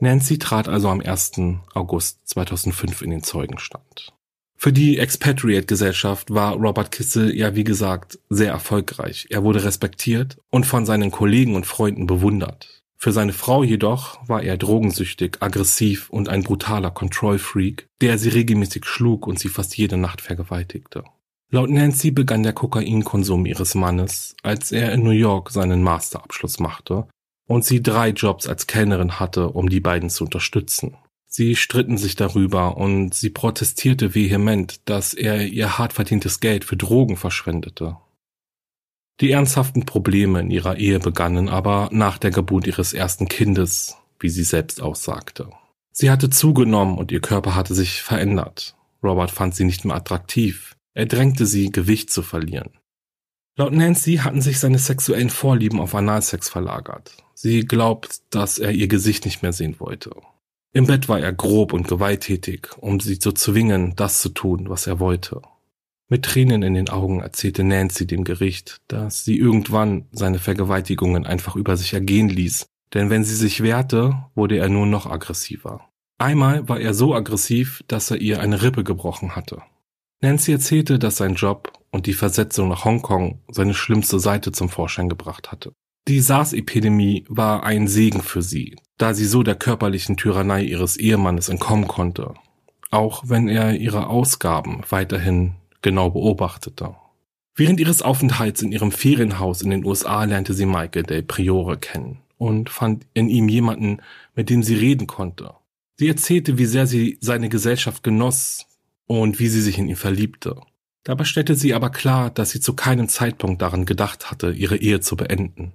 [0.00, 1.32] Nancy trat also am 1.
[1.74, 4.12] August 2005 in den Zeugenstand.
[4.56, 9.26] Für die Expatriate-Gesellschaft war Robert Kissel ja wie gesagt sehr erfolgreich.
[9.30, 12.82] Er wurde respektiert und von seinen Kollegen und Freunden bewundert.
[12.96, 18.84] Für seine Frau jedoch war er drogensüchtig, aggressiv und ein brutaler Control-Freak, der sie regelmäßig
[18.84, 21.04] schlug und sie fast jede Nacht vergewaltigte.
[21.50, 27.06] Laut Nancy begann der Kokainkonsum ihres Mannes, als er in New York seinen Masterabschluss machte
[27.48, 30.96] und sie drei Jobs als Kellnerin hatte, um die beiden zu unterstützen.
[31.26, 36.76] Sie stritten sich darüber und sie protestierte vehement, dass er ihr hart verdientes Geld für
[36.76, 37.96] Drogen verschwendete.
[39.20, 44.28] Die ernsthaften Probleme in ihrer Ehe begannen aber nach der Geburt ihres ersten Kindes, wie
[44.28, 45.50] sie selbst aussagte.
[45.90, 48.76] Sie hatte zugenommen und ihr Körper hatte sich verändert.
[49.02, 50.76] Robert fand sie nicht mehr attraktiv.
[50.94, 52.70] Er drängte sie, Gewicht zu verlieren.
[53.58, 57.16] Laut Nancy hatten sich seine sexuellen Vorlieben auf Analsex verlagert.
[57.34, 60.12] Sie glaubt, dass er ihr Gesicht nicht mehr sehen wollte.
[60.72, 64.86] Im Bett war er grob und gewalttätig, um sie zu zwingen, das zu tun, was
[64.86, 65.42] er wollte.
[66.08, 71.56] Mit Tränen in den Augen erzählte Nancy dem Gericht, dass sie irgendwann seine Vergewaltigungen einfach
[71.56, 75.80] über sich ergehen ließ, denn wenn sie sich wehrte, wurde er nur noch aggressiver.
[76.16, 79.62] Einmal war er so aggressiv, dass er ihr eine Rippe gebrochen hatte.
[80.20, 85.08] Nancy erzählte, dass sein Job und die Versetzung nach Hongkong seine schlimmste Seite zum Vorschein
[85.08, 85.72] gebracht hatte.
[86.08, 91.48] Die SARS-Epidemie war ein Segen für sie, da sie so der körperlichen Tyrannei ihres Ehemannes
[91.48, 92.34] entkommen konnte,
[92.90, 96.96] auch wenn er ihre Ausgaben weiterhin genau beobachtete.
[97.54, 102.18] Während ihres Aufenthalts in ihrem Ferienhaus in den USA lernte sie Michael Del Priore kennen
[102.38, 104.00] und fand in ihm jemanden,
[104.34, 105.54] mit dem sie reden konnte.
[105.96, 108.67] Sie erzählte, wie sehr sie seine Gesellschaft genoss
[109.08, 110.60] und wie sie sich in ihn verliebte.
[111.02, 115.00] Dabei stellte sie aber klar, dass sie zu keinem Zeitpunkt daran gedacht hatte, ihre Ehe
[115.00, 115.72] zu beenden.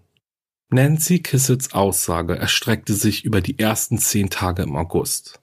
[0.70, 5.42] Nancy Kissets Aussage erstreckte sich über die ersten zehn Tage im August.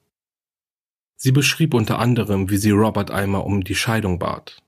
[1.17, 4.63] Sie beschrieb unter anderem, wie sie Robert einmal um die Scheidung bat.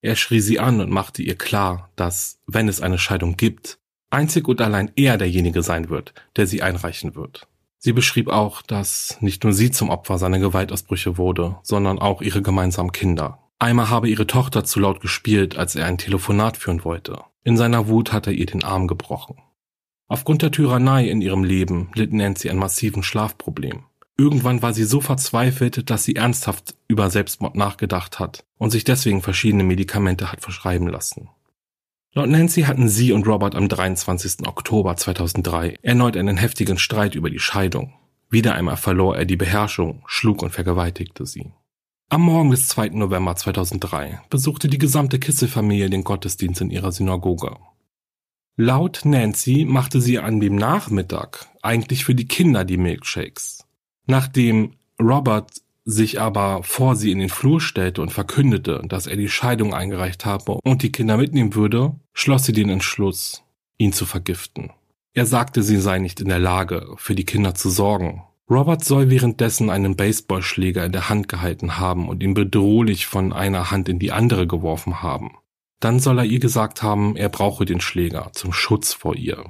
[0.00, 3.78] Er schrie sie an und machte ihr klar, dass, wenn es eine Scheidung gibt,
[4.10, 7.48] einzig und allein er derjenige sein wird, der sie einreichen wird.
[7.78, 12.42] Sie beschrieb auch, dass nicht nur sie zum Opfer seiner Gewaltausbrüche wurde, sondern auch ihre
[12.42, 13.38] gemeinsamen Kinder.
[13.60, 17.20] Einmal habe ihre Tochter zu laut gespielt, als er ein Telefonat führen wollte.
[17.44, 19.36] In seiner Wut hat er ihr den Arm gebrochen.
[20.08, 23.84] Aufgrund der Tyrannei in ihrem Leben litt Nancy ein massiven Schlafproblem.
[24.16, 29.22] Irgendwann war sie so verzweifelt, dass sie ernsthaft über Selbstmord nachgedacht hat und sich deswegen
[29.22, 31.28] verschiedene Medikamente hat verschreiben lassen.
[32.18, 34.44] Laut Nancy hatten sie und Robert am 23.
[34.48, 37.94] Oktober 2003 erneut einen heftigen Streit über die Scheidung.
[38.28, 41.52] Wieder einmal verlor er die Beherrschung, schlug und vergewaltigte sie.
[42.08, 42.88] Am Morgen des 2.
[42.88, 47.54] November 2003 besuchte die gesamte Kissel-Familie den Gottesdienst in ihrer Synagoge.
[48.56, 53.64] Laut Nancy machte sie an dem Nachmittag eigentlich für die Kinder die Milkshakes.
[54.08, 55.52] Nachdem Robert
[55.88, 60.26] sich aber vor sie in den Flur stellte und verkündete, dass er die Scheidung eingereicht
[60.26, 63.42] habe und die Kinder mitnehmen würde, schloss sie den Entschluss,
[63.78, 64.70] ihn zu vergiften.
[65.14, 68.22] Er sagte, sie sei nicht in der Lage, für die Kinder zu sorgen.
[68.50, 73.70] Robert soll währenddessen einen Baseballschläger in der Hand gehalten haben und ihn bedrohlich von einer
[73.70, 75.38] Hand in die andere geworfen haben.
[75.80, 79.42] Dann soll er ihr gesagt haben, er brauche den Schläger zum Schutz vor ihr.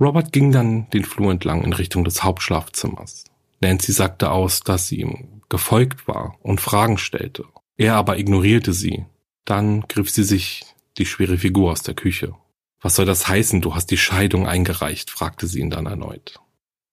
[0.00, 3.24] Robert ging dann den Flur entlang in Richtung des Hauptschlafzimmers.
[3.60, 7.44] Nancy sagte aus, dass sie ihm gefolgt war und Fragen stellte.
[7.76, 9.06] Er aber ignorierte sie.
[9.44, 10.64] Dann griff sie sich
[10.98, 12.34] die schwere Figur aus der Küche.
[12.80, 15.10] Was soll das heißen, du hast die Scheidung eingereicht?
[15.10, 16.40] fragte sie ihn dann erneut.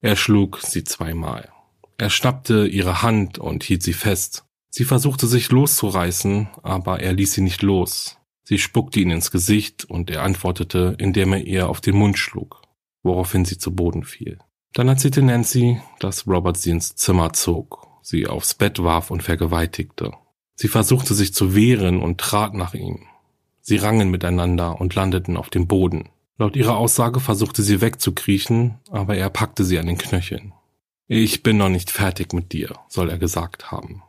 [0.02, 1.50] Er schlug sie zweimal.
[1.98, 4.46] Er schnappte ihre Hand und hielt sie fest.
[4.70, 8.18] Sie versuchte sich loszureißen, aber er ließ sie nicht los.
[8.44, 12.62] Sie spuckte ihn ins Gesicht und er antwortete, indem er ihr auf den Mund schlug,
[13.02, 14.38] woraufhin sie zu Boden fiel.
[14.74, 20.12] Dann erzählte Nancy, dass Robert sie ins Zimmer zog, sie aufs Bett warf und vergewaltigte.
[20.54, 23.08] Sie versuchte sich zu wehren und trat nach ihm.
[23.62, 26.10] Sie rangen miteinander und landeten auf dem Boden.
[26.38, 30.54] Laut ihrer Aussage versuchte sie wegzukriechen, aber er packte sie an den Knöcheln.
[31.08, 34.04] Ich bin noch nicht fertig mit dir, soll er gesagt haben.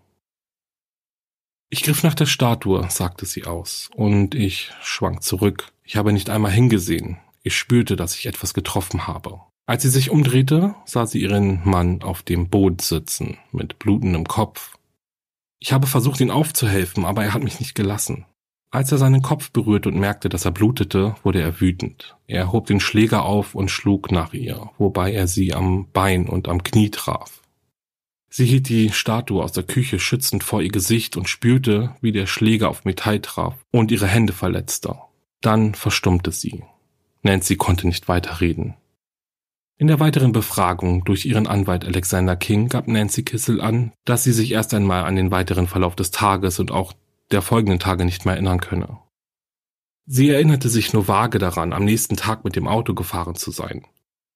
[1.71, 5.73] Ich griff nach der Statue, sagte sie aus, und ich schwank zurück.
[5.85, 7.19] Ich habe nicht einmal hingesehen.
[7.43, 9.41] Ich spürte, dass ich etwas getroffen habe.
[9.67, 14.77] Als sie sich umdrehte, sah sie ihren Mann auf dem Boot sitzen, mit blutendem Kopf.
[15.59, 18.27] Ich habe versucht, ihn aufzuhelfen, aber er hat mich nicht gelassen.
[18.71, 22.17] Als er seinen Kopf berührte und merkte, dass er blutete, wurde er wütend.
[22.29, 26.49] Er hob den Schläger auf und schlug nach ihr, wobei er sie am Bein und
[26.49, 27.43] am Knie traf.
[28.29, 32.27] Sie hielt die Statue aus der Küche schützend vor ihr Gesicht und spürte, wie der
[32.27, 34.97] Schläger auf Metall traf und ihre Hände verletzte.
[35.41, 36.63] Dann verstummte sie.
[37.23, 38.75] Nancy konnte nicht weiterreden.
[39.79, 44.33] In der weiteren Befragung durch ihren Anwalt Alexander King gab Nancy Kissel an, dass sie
[44.33, 46.95] sich erst einmal an den weiteren Verlauf des Tages und auch
[47.31, 48.99] der folgenden Tage nicht mehr erinnern könne.
[50.07, 53.85] Sie erinnerte sich nur vage daran, am nächsten Tag mit dem Auto gefahren zu sein,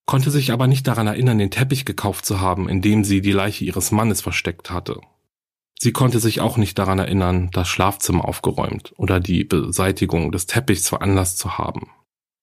[0.05, 3.33] konnte sich aber nicht daran erinnern, den Teppich gekauft zu haben, in dem sie die
[3.33, 5.01] Leiche ihres Mannes versteckt hatte.
[5.79, 10.91] Sie konnte sich auch nicht daran erinnern, das Schlafzimmer aufgeräumt oder die Beseitigung des Teppichs
[10.91, 11.89] veranlasst zu haben.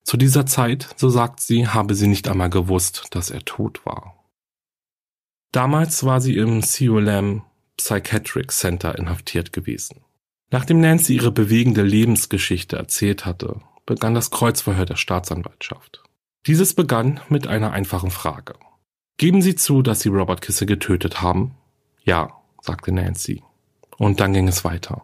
[0.08, 4.24] Zu dieser Zeit, so sagt sie, habe sie nicht einmal gewusst, dass er tot war.
[5.52, 7.42] Damals war sie im CULM
[7.76, 10.06] Psychiatric Center inhaftiert gewesen.
[10.50, 16.04] Nachdem Nancy ihre bewegende Lebensgeschichte erzählt hatte, begann das Kreuzverhör der Staatsanwaltschaft.
[16.46, 18.54] Dieses begann mit einer einfachen Frage.
[19.18, 21.58] Geben Sie zu, dass Sie Robert Kisse getötet haben?
[22.06, 23.44] Ja, sagte Nancy.
[23.98, 25.04] Und dann ging es weiter.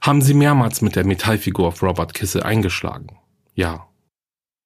[0.00, 3.18] Haben Sie mehrmals mit der Metallfigur auf Robert Kisse eingeschlagen?
[3.56, 3.89] Ja.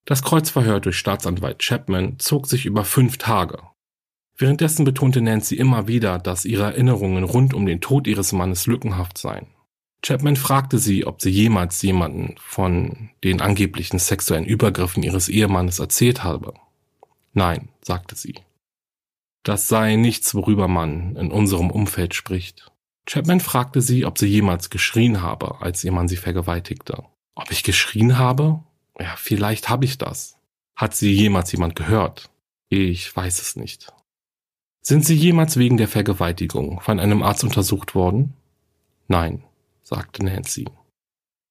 [0.04, 3.58] Das Kreuzverhör durch Staatsanwalt Chapman zog sich über fünf Tage.
[4.36, 9.16] Währenddessen betonte Nancy immer wieder, dass ihre Erinnerungen rund um den Tod ihres Mannes lückenhaft
[9.16, 9.46] seien.
[10.04, 16.22] Chapman fragte sie, ob sie jemals jemanden von den angeblichen sexuellen Übergriffen ihres Ehemannes erzählt
[16.22, 16.52] habe.
[17.32, 18.34] Nein, sagte sie.
[19.44, 22.70] Das sei nichts, worüber man in unserem Umfeld spricht.
[23.06, 27.04] Chapman fragte sie, ob sie jemals geschrien habe, als ihr Mann sie vergewaltigte.
[27.34, 28.62] Ob ich geschrien habe?
[28.98, 30.36] Ja, vielleicht habe ich das.
[30.76, 32.30] Hat sie jemals jemand gehört?
[32.68, 33.92] Ich weiß es nicht.
[34.80, 38.34] Sind Sie jemals wegen der Vergewaltigung von einem Arzt untersucht worden?
[39.08, 39.42] Nein
[39.82, 40.66] sagte Nancy.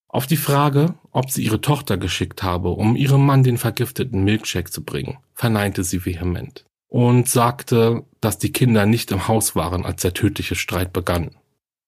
[0.08, 4.70] Auf die Frage, ob sie ihre Tochter geschickt habe, um ihrem Mann den vergifteten Milkshake
[4.70, 10.02] zu bringen, verneinte sie vehement und sagte, dass die Kinder nicht im Haus waren, als
[10.02, 11.32] der tödliche Streit begann.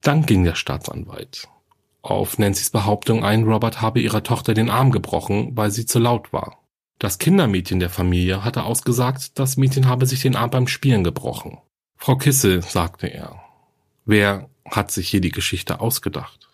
[0.02, 1.48] Dann ging der Staatsanwalt
[2.06, 6.32] auf Nancy's Behauptung ein, Robert habe ihrer Tochter den Arm gebrochen, weil sie zu laut
[6.34, 6.64] war.
[7.00, 11.58] Das Kindermädchen der Familie hatte ausgesagt, das Mädchen habe sich den Arm beim Spielen gebrochen.
[11.98, 13.42] Frau Kissel, sagte er,
[14.06, 16.50] wer hat sich hier die Geschichte ausgedacht.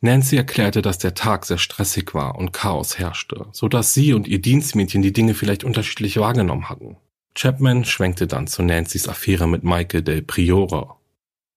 [0.00, 4.28] Nancy erklärte, dass der Tag sehr stressig war und Chaos herrschte, so dass sie und
[4.28, 6.98] ihr Dienstmädchen die Dinge vielleicht unterschiedlich wahrgenommen hatten.
[7.34, 10.94] Chapman schwenkte dann zu Nancy's Affäre mit Michael Del Priore.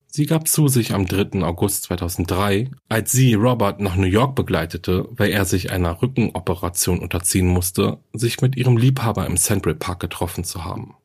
[0.10, 1.44] Sie gab zu sich am 3.
[1.44, 7.48] August 2003, als sie Robert nach New York begleitete, weil er sich einer Rückenoperation unterziehen
[7.48, 10.96] musste, sich mit ihrem Liebhaber im Central Park getroffen zu haben.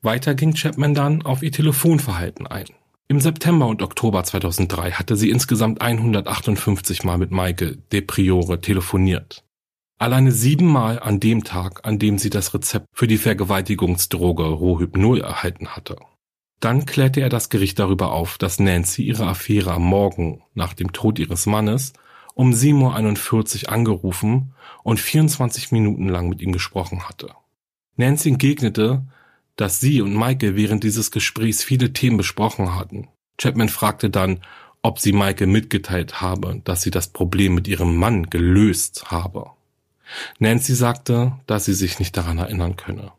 [0.00, 2.66] Weiter ging Chapman dann auf ihr Telefonverhalten ein.
[3.08, 9.44] Im September und Oktober 2003 hatte sie insgesamt 158 Mal mit Michael de Priore telefoniert.
[9.98, 15.68] Alleine siebenmal an dem Tag, an dem sie das Rezept für die Vergewaltigungsdroge Rohypnol erhalten
[15.68, 15.96] hatte.
[16.62, 20.92] Dann klärte er das Gericht darüber auf, dass Nancy ihre Affäre am Morgen nach dem
[20.92, 21.92] Tod ihres Mannes
[22.34, 24.54] um 7.41 Uhr angerufen
[24.84, 27.30] und 24 Minuten lang mit ihm gesprochen hatte.
[27.96, 29.02] Nancy entgegnete,
[29.56, 33.08] dass sie und Michael während dieses Gesprächs viele Themen besprochen hatten.
[33.38, 34.38] Chapman fragte dann,
[34.82, 39.50] ob sie Michael mitgeteilt habe, dass sie das Problem mit ihrem Mann gelöst habe.
[40.38, 43.10] Nancy sagte, dass sie sich nicht daran erinnern könne.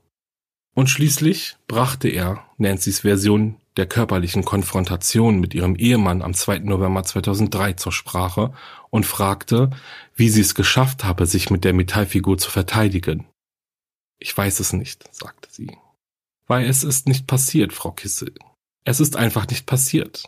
[0.73, 6.59] Und schließlich brachte er Nancy's Version der körperlichen Konfrontation mit ihrem Ehemann am 2.
[6.59, 8.53] November 2003 zur Sprache
[8.89, 9.71] und fragte,
[10.15, 13.25] wie sie es geschafft habe, sich mit der Metallfigur zu verteidigen.
[14.19, 15.75] Ich weiß es nicht, sagte sie.
[16.47, 18.33] Weil es ist nicht passiert, Frau Kissel.
[18.83, 20.23] Es ist einfach nicht passiert.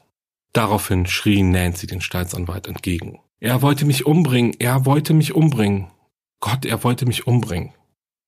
[0.53, 3.19] Daraufhin schrie Nancy den Staatsanwalt entgegen.
[3.39, 5.91] Er wollte mich umbringen, er wollte mich umbringen.
[6.39, 7.73] Gott, er wollte mich umbringen.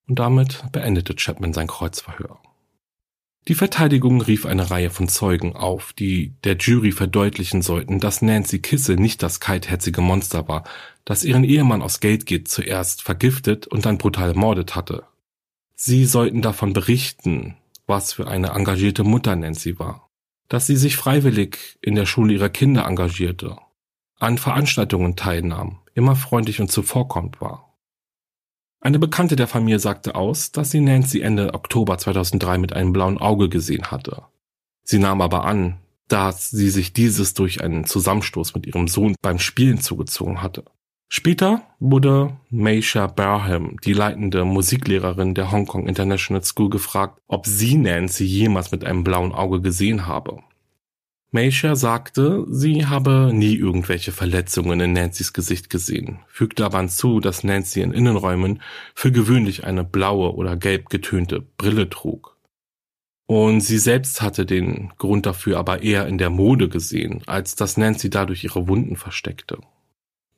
[0.08, 2.40] Und damit beendete Chapman sein Kreuzverhör.
[3.48, 8.60] Die Verteidigung rief eine Reihe von Zeugen auf, die der Jury verdeutlichen sollten, dass Nancy
[8.60, 10.66] Kissel nicht das kaltherzige Monster war,
[11.06, 15.06] das ihren Ehemann aus Geldgier zuerst vergiftet und dann brutal ermordet hatte.
[15.76, 17.56] Sie sollten davon berichten,
[17.86, 20.10] was für eine engagierte Mutter Nancy war,
[20.50, 23.58] dass sie sich freiwillig in der Schule ihrer Kinder engagierte,
[24.20, 27.67] an Veranstaltungen teilnahm, immer freundlich und zuvorkommend war.
[28.80, 33.18] Eine Bekannte der Familie sagte aus, dass sie Nancy Ende Oktober 2003 mit einem blauen
[33.18, 34.24] Auge gesehen hatte.
[34.84, 39.40] Sie nahm aber an, dass sie sich dieses durch einen Zusammenstoß mit ihrem Sohn beim
[39.40, 40.64] Spielen zugezogen hatte.
[41.10, 47.78] Später wurde Meisha Barham, die leitende Musiklehrerin der Hong Kong International School, gefragt, ob sie
[47.78, 50.40] Nancy jemals mit einem blauen Auge gesehen habe.
[51.32, 57.44] Meisha sagte, sie habe nie irgendwelche Verletzungen in Nancy's Gesicht gesehen, fügte aber hinzu, dass
[57.44, 58.62] Nancy in Innenräumen
[58.96, 62.38] für gewöhnlich eine blaue oder gelb getönte Brille trug.
[63.26, 67.76] Und sie selbst hatte den Grund dafür aber eher in der Mode gesehen, als dass
[67.76, 69.58] Nancy dadurch ihre Wunden versteckte.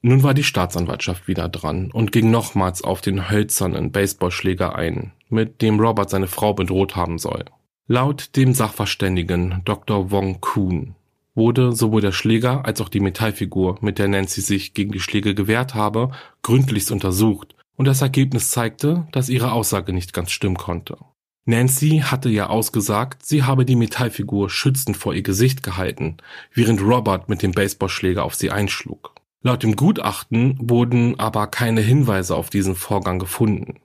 [0.02, 5.62] Nun war die Staatsanwaltschaft wieder dran und ging nochmals auf den hölzernen Baseballschläger ein, mit
[5.62, 7.46] dem Robert seine Frau bedroht haben soll.
[7.92, 10.12] Laut dem Sachverständigen Dr.
[10.12, 10.94] Wong Kuhn
[11.34, 15.34] wurde sowohl der Schläger als auch die Metallfigur, mit der Nancy sich gegen die Schläge
[15.34, 16.12] gewehrt habe,
[16.44, 20.98] gründlichst untersucht und das Ergebnis zeigte, dass ihre Aussage nicht ganz stimmen konnte.
[21.46, 26.18] Nancy hatte ja ausgesagt, sie habe die Metallfigur schützend vor ihr Gesicht gehalten,
[26.54, 29.16] während Robert mit dem Baseballschläger auf sie einschlug.
[29.42, 33.80] Laut dem Gutachten wurden aber keine Hinweise auf diesen Vorgang gefunden.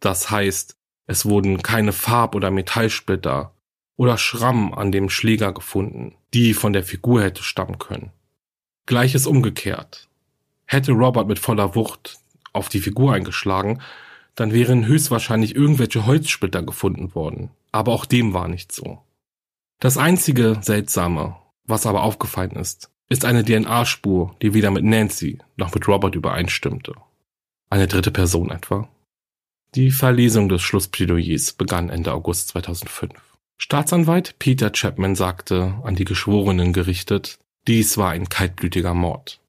[0.00, 0.79] Das heißt,
[1.10, 3.52] es wurden keine Farb- oder Metallsplitter
[3.96, 8.12] oder Schrammen an dem Schläger gefunden, die von der Figur hätte stammen können.
[8.86, 10.08] Gleiches umgekehrt.
[10.66, 12.20] Hätte Robert mit voller Wucht
[12.52, 13.82] auf die Figur eingeschlagen,
[14.36, 17.50] dann wären höchstwahrscheinlich irgendwelche Holzsplitter gefunden worden.
[17.72, 19.02] Aber auch dem war nicht so.
[19.80, 21.34] Das einzige Seltsame,
[21.64, 26.94] was aber aufgefallen ist, ist eine DNA-Spur, die weder mit Nancy noch mit Robert übereinstimmte.
[27.68, 28.88] Eine dritte Person etwa?
[29.76, 33.12] Die Verlesung des Schlussplädoyers begann Ende August 2005.
[33.56, 39.40] Staatsanwalt Peter Chapman sagte, an die Geschworenen gerichtet, dies war ein kaltblütiger Mord.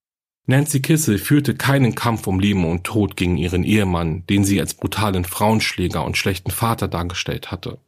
[0.46, 4.76] Nancy Kissel führte keinen Kampf um Leben und Tod gegen ihren Ehemann, den sie als
[4.76, 7.80] brutalen Frauenschläger und schlechten Vater dargestellt hatte.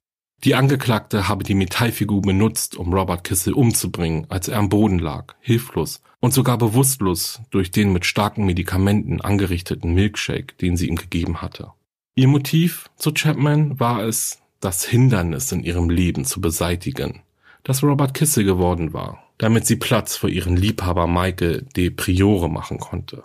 [0.43, 5.36] Die Angeklagte habe die Metallfigur benutzt, um Robert Kissel umzubringen, als er am Boden lag,
[5.39, 11.43] hilflos und sogar bewusstlos durch den mit starken Medikamenten angerichteten Milkshake, den sie ihm gegeben
[11.43, 11.73] hatte.
[12.16, 17.24] Ihr Motiv, so Chapman, war es, das Hindernis in ihrem Leben zu beseitigen,
[17.64, 22.78] das Robert Kissel geworden war, damit sie Platz für ihren Liebhaber Michael de Priore machen
[22.78, 23.24] konnte.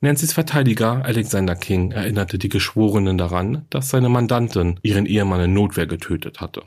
[0.00, 5.86] Nancy's Verteidiger Alexander King erinnerte die Geschworenen daran, dass seine Mandantin ihren Ehemann in Notwehr
[5.86, 6.64] getötet hatte.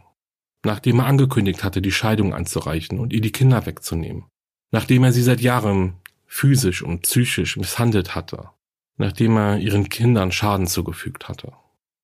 [0.64, 4.24] Nachdem er angekündigt hatte, die Scheidung anzureichen und ihr die Kinder wegzunehmen.
[4.72, 8.50] Nachdem er sie seit Jahren physisch und psychisch misshandelt hatte
[8.98, 11.54] nachdem er ihren Kindern Schaden zugefügt hatte.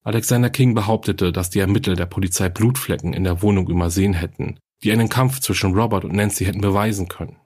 [0.04, 4.92] Alexander King behauptete, dass die Ermittler der Polizei Blutflecken in der Wohnung übersehen hätten, die
[4.92, 7.38] einen Kampf zwischen Robert und Nancy hätten beweisen können.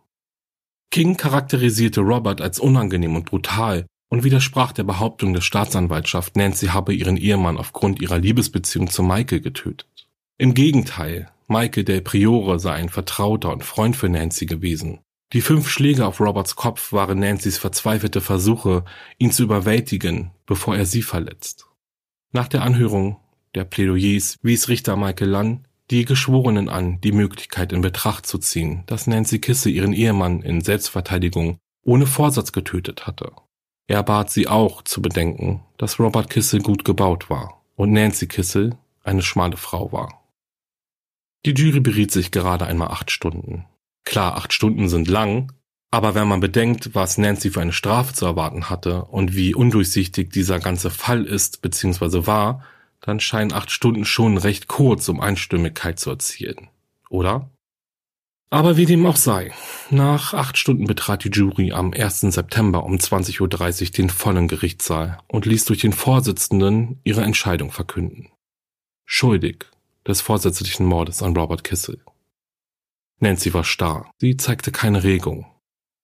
[0.89, 6.93] King charakterisierte Robert als unangenehm und brutal und widersprach der Behauptung der Staatsanwaltschaft, Nancy habe
[6.93, 10.07] ihren Ehemann aufgrund ihrer Liebesbeziehung zu Michael getötet.
[10.37, 14.99] Im Gegenteil, Michael Del Priore sei ein Vertrauter und Freund für Nancy gewesen
[15.33, 18.85] die fünf Schläge auf Roberts Kopf waren Nancys verzweifelte Versuche,
[19.17, 21.67] ihn zu überwältigen, bevor er sie verletzt.
[22.31, 23.17] Nach der Anhörung
[23.55, 28.83] der Plädoyers wies Richter Michael Lunn die Geschworenen an, die Möglichkeit in Betracht zu ziehen,
[28.87, 33.31] dass Nancy Kisse ihren Ehemann in Selbstverteidigung ohne Vorsatz getötet hatte.
[33.87, 38.77] Er bat sie auch zu bedenken, dass Robert Kissel gut gebaut war und Nancy Kissel
[39.03, 40.23] eine schmale Frau war.
[41.45, 43.65] Die Jury beriet sich gerade einmal acht Stunden.
[44.07, 45.51] Klar, acht Stunden sind lang,
[45.91, 50.29] aber wenn man bedenkt, was Nancy für eine Strafe zu erwarten hatte und wie undurchsichtig
[50.29, 52.25] dieser ganze Fall ist bzw.
[52.25, 52.63] war,
[53.01, 56.69] dann scheinen acht Stunden schon recht kurz, um Einstimmigkeit zu erzielen.
[57.09, 57.51] Oder?
[58.49, 59.51] Aber wie dem auch sei,
[59.89, 62.21] nach acht Stunden betrat die Jury am 1.
[62.21, 68.29] September um 20.30 Uhr den vollen Gerichtssaal und ließ durch den Vorsitzenden ihre Entscheidung verkünden.
[69.05, 69.65] Schuldig
[70.07, 71.99] des vorsätzlichen Mordes an Robert Kissel.
[73.19, 74.11] Nancy war starr.
[74.19, 75.45] Sie zeigte keine Regung.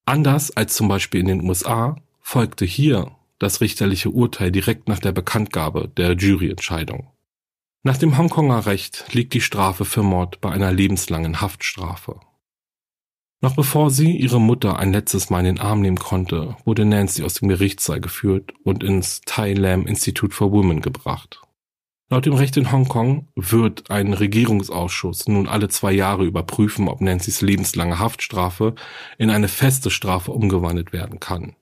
[0.06, 5.12] Anders als zum Beispiel in den USA folgte hier das richterliche Urteil direkt nach der
[5.12, 7.12] Bekanntgabe der Juryentscheidung.
[7.84, 12.20] Nach dem Hongkonger Recht liegt die Strafe für Mord bei einer lebenslangen Haftstrafe.
[13.42, 17.24] Noch bevor sie ihre Mutter ein letztes Mal in den Arm nehmen konnte, wurde Nancy
[17.24, 21.42] aus dem Gerichtssaal geführt und ins Tai Lam Institute for Women gebracht.
[22.10, 27.42] Laut dem Recht in Hongkong wird ein Regierungsausschuss nun alle zwei Jahre überprüfen, ob Nancy's
[27.42, 28.76] lebenslange Haftstrafe
[29.18, 31.56] in eine feste Strafe umgewandelt werden kann.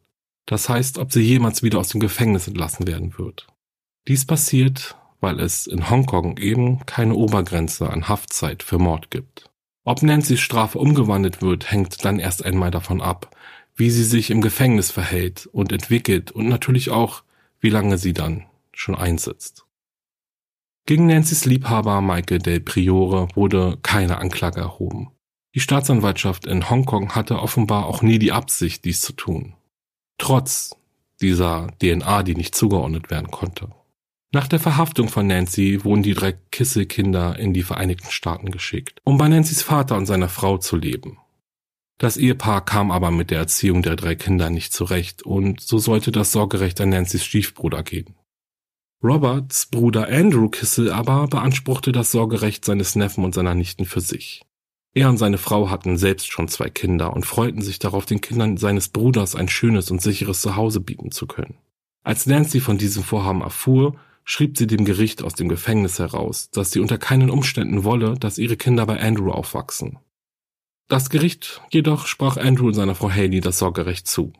[0.46, 3.48] Das heißt, ob sie jemals wieder aus dem Gefängnis entlassen werden wird.
[4.08, 9.50] Dies passiert, weil es in Hongkong eben keine Obergrenze an Haftzeit für Mord gibt.
[9.84, 13.36] Ob Nancy's Strafe umgewandelt wird, hängt dann erst einmal davon ab,
[13.76, 17.24] wie sie sich im Gefängnis verhält und entwickelt und natürlich auch,
[17.60, 19.66] wie lange sie dann schon einsitzt.
[20.86, 25.12] Gegen Nancy's Liebhaber Michael Del Priore wurde keine Anklage erhoben.
[25.54, 29.56] Die Staatsanwaltschaft in Hongkong hatte offenbar auch nie die Absicht, dies zu tun.
[30.18, 30.76] Trotz
[31.22, 33.70] dieser DNA, die nicht zugeordnet werden konnte.
[34.34, 39.18] Nach der Verhaftung von Nancy wurden die drei Kissel-Kinder in die Vereinigten Staaten geschickt, um
[39.18, 41.18] bei Nancy's Vater und seiner Frau zu leben.
[41.98, 46.12] Das Ehepaar kam aber mit der Erziehung der drei Kinder nicht zurecht und so sollte
[46.12, 48.16] das Sorgerecht an Nancy's Stiefbruder gehen.
[49.04, 54.44] Roberts Bruder Andrew Kissel aber beanspruchte das Sorgerecht seines Neffen und seiner Nichten für sich.
[54.94, 58.58] Er und seine Frau hatten selbst schon zwei Kinder und freuten sich darauf, den Kindern
[58.58, 61.56] seines Bruders ein schönes und sicheres Zuhause bieten zu können.
[62.04, 66.70] Als Nancy von diesem Vorhaben erfuhr, schrieb sie dem Gericht aus dem Gefängnis heraus, dass
[66.70, 69.98] sie unter keinen Umständen wolle, dass ihre Kinder bei Andrew aufwachsen.
[70.90, 74.34] Das Gericht jedoch sprach Andrew und seiner Frau Haley das Sorgerecht zu.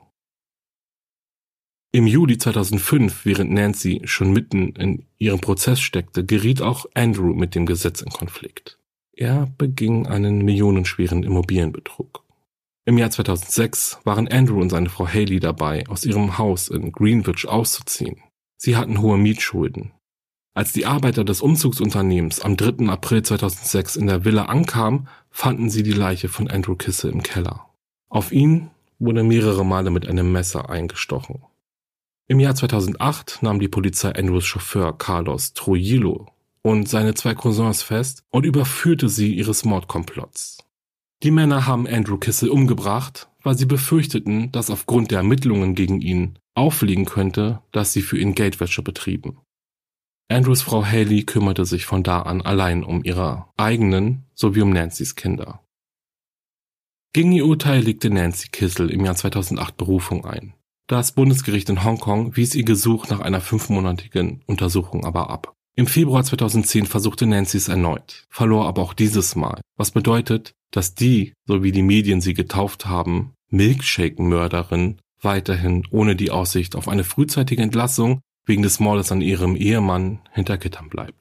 [1.94, 7.54] Im Juli 2005, während Nancy schon mitten in ihrem Prozess steckte, geriet auch Andrew mit
[7.54, 8.78] dem Gesetz in Konflikt.
[9.12, 12.24] Er beging einen millionenschweren Immobilienbetrug.
[12.86, 17.46] Im Jahr 2006 waren Andrew und seine Frau Haley dabei, aus ihrem Haus in Greenwich
[17.46, 18.24] auszuziehen.
[18.56, 19.92] Sie hatten hohe Mietschulden.
[20.54, 22.88] Als die Arbeiter des Umzugsunternehmens am 3.
[22.88, 27.70] April 2006 in der Villa ankamen, fanden sie die Leiche von Andrew Kissel im Keller.
[28.10, 31.42] Auf ihn wurde mehrere Male mit einem Messer eingestochen.
[32.32, 36.30] Im Jahr 2008 nahm die Polizei Andrews Chauffeur Carlos Trujillo
[36.62, 40.60] und seine zwei Cousins fest und überführte sie ihres Mordkomplotts.
[41.24, 46.40] Die Männer haben Andrew Kissel umgebracht, weil sie befürchteten, dass aufgrund der Ermittlungen gegen ihn
[46.56, 49.42] auffliegen könnte, dass sie für ihn Geldwäsche betrieben.
[50.30, 55.18] Andrews Frau Haley kümmerte sich von da an allein um ihre eigenen sowie um Nancys
[55.18, 55.66] Kinder.
[57.12, 60.54] Gegen ihr Urteil legte Nancy Kissel im Jahr 2008 Berufung ein.
[60.88, 65.54] Das Bundesgericht in Hongkong wies ihr Gesuch nach einer fünfmonatigen Untersuchung aber ab.
[65.76, 70.96] Im Februar 2010 versuchte Nancy es erneut, verlor aber auch dieses Mal, was bedeutet, dass
[70.96, 77.04] die, so wie die Medien sie getauft haben, Milkshake-Mörderin weiterhin ohne die Aussicht auf eine
[77.04, 81.21] frühzeitige Entlassung wegen des Mordes an ihrem Ehemann hinter Gittern bleibt.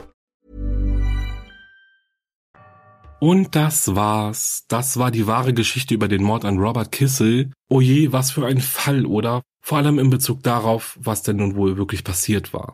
[3.23, 4.65] Und das war's.
[4.67, 7.51] Das war die wahre Geschichte über den Mord an Robert Kissel.
[7.69, 9.43] Oje, oh was für ein Fall, oder?
[9.63, 12.73] Vor allem in Bezug darauf, was denn nun wohl wirklich passiert war.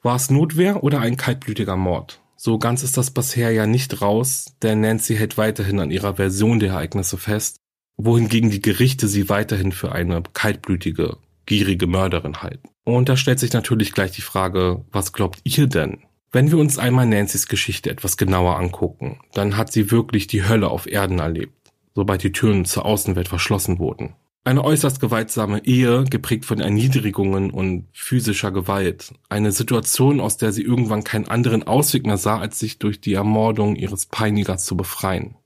[0.00, 2.22] War es Notwehr oder ein kaltblütiger Mord?
[2.36, 6.58] So ganz ist das bisher ja nicht raus, denn Nancy hält weiterhin an ihrer Version
[6.58, 7.58] der Ereignisse fest,
[7.98, 12.70] wohingegen die Gerichte sie weiterhin für eine kaltblütige, gierige Mörderin halten.
[12.84, 15.98] Und da stellt sich natürlich gleich die Frage, was glaubt ihr denn?
[16.34, 20.70] Wenn wir uns einmal Nancy's Geschichte etwas genauer angucken, dann hat sie wirklich die Hölle
[20.70, 24.14] auf Erden erlebt, sobald die Türen zur Außenwelt verschlossen wurden.
[24.44, 29.12] Eine äußerst gewaltsame Ehe, geprägt von Erniedrigungen und physischer Gewalt.
[29.28, 33.12] Eine Situation, aus der sie irgendwann keinen anderen Ausweg mehr sah, als sich durch die
[33.12, 35.36] Ermordung ihres Peinigers zu befreien.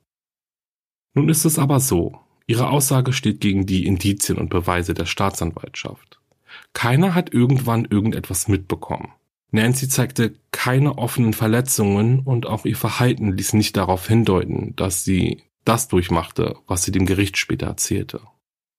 [1.14, 2.20] Nun ist es aber so.
[2.47, 6.20] Ihre Aussage steht gegen die Indizien und Beweise der Staatsanwaltschaft.
[6.72, 9.12] Keiner hat irgendwann irgendetwas mitbekommen.
[9.51, 15.42] Nancy zeigte keine offenen Verletzungen und auch ihr Verhalten ließ nicht darauf hindeuten, dass sie
[15.64, 18.20] das durchmachte, was sie dem Gericht später erzählte.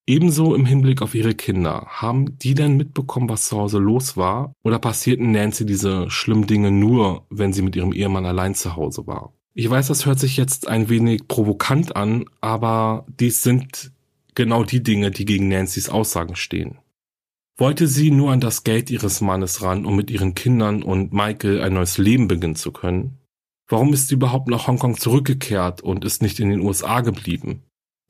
[0.09, 1.85] Ebenso im Hinblick auf ihre Kinder.
[1.89, 4.53] Haben die denn mitbekommen, was zu Hause los war?
[4.63, 9.05] Oder passierten Nancy diese schlimmen Dinge nur, wenn sie mit ihrem Ehemann allein zu Hause
[9.05, 9.33] war?
[9.53, 13.91] Ich weiß, das hört sich jetzt ein wenig provokant an, aber dies sind
[14.33, 16.77] genau die Dinge, die gegen Nancy's Aussagen stehen.
[17.59, 21.63] Wollte sie nur an das Geld ihres Mannes ran, um mit ihren Kindern und Michael
[21.63, 23.17] ein neues Leben beginnen zu können?
[23.67, 27.63] Warum ist sie überhaupt nach Hongkong zurückgekehrt und ist nicht in den USA geblieben?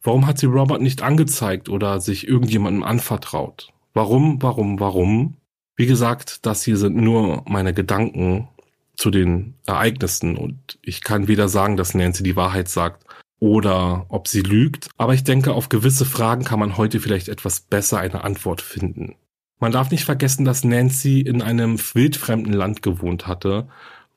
[0.04, 3.72] Warum hat sie Robert nicht angezeigt oder sich irgendjemandem anvertraut?
[3.94, 5.38] Warum, warum, warum?
[5.78, 8.50] Wie gesagt, das hier sind nur meine Gedanken
[8.98, 13.06] zu den Ereignissen und ich kann weder sagen, dass Nancy die Wahrheit sagt
[13.40, 17.62] oder ob sie lügt, aber ich denke, auf gewisse Fragen kann man heute vielleicht etwas
[17.62, 19.16] besser eine Antwort finden.
[19.60, 23.68] Man darf nicht vergessen, dass Nancy in einem wildfremden Land gewohnt hatte,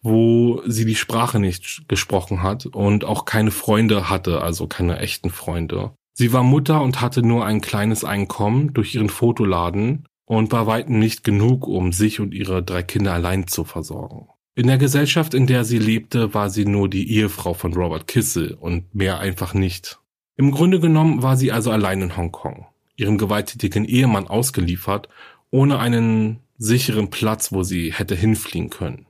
[0.02, 5.30] wo sie die Sprache nicht gesprochen hat und auch keine Freunde hatte, also keine echten
[5.30, 5.92] Freunde.
[6.12, 10.98] Sie war Mutter und hatte nur ein kleines Einkommen durch ihren Fotoladen und war weitem
[10.98, 14.28] nicht genug, um sich und ihre drei Kinder allein zu versorgen.
[14.54, 18.54] In der Gesellschaft, in der sie lebte, war sie nur die Ehefrau von Robert Kissel
[18.54, 19.98] und mehr einfach nicht.
[20.36, 22.66] Im Grunde genommen war sie also allein in Hongkong,
[22.96, 25.08] ihrem gewalttätigen Ehemann ausgeliefert,
[25.50, 29.06] ohne einen sicheren Platz, wo sie hätte hinfliehen können.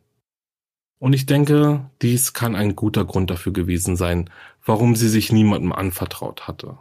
[0.98, 4.30] Und ich denke, dies kann ein guter Grund dafür gewesen sein,
[4.64, 6.78] warum sie sich niemandem anvertraut hatte.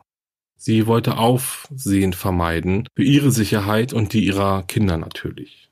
[0.58, 5.70] Sie wollte Aufsehen vermeiden, für ihre Sicherheit und die ihrer Kinder natürlich.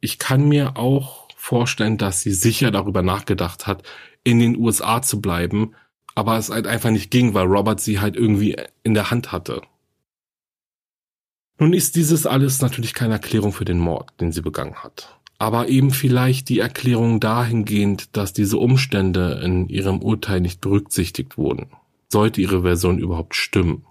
[0.00, 3.82] Ich kann mir auch vorstellen, dass sie sicher darüber nachgedacht hat,
[4.24, 5.74] in den USA zu bleiben,
[6.14, 9.60] aber es halt einfach nicht ging, weil Robert sie halt irgendwie in der Hand hatte.
[11.58, 15.68] Nun ist dieses alles natürlich keine Erklärung für den Mord, den sie begangen hat aber
[15.68, 21.66] eben vielleicht die Erklärung dahingehend, dass diese Umstände in ihrem Urteil nicht berücksichtigt wurden.
[22.08, 23.84] Sollte ihre Version überhaupt stimmen.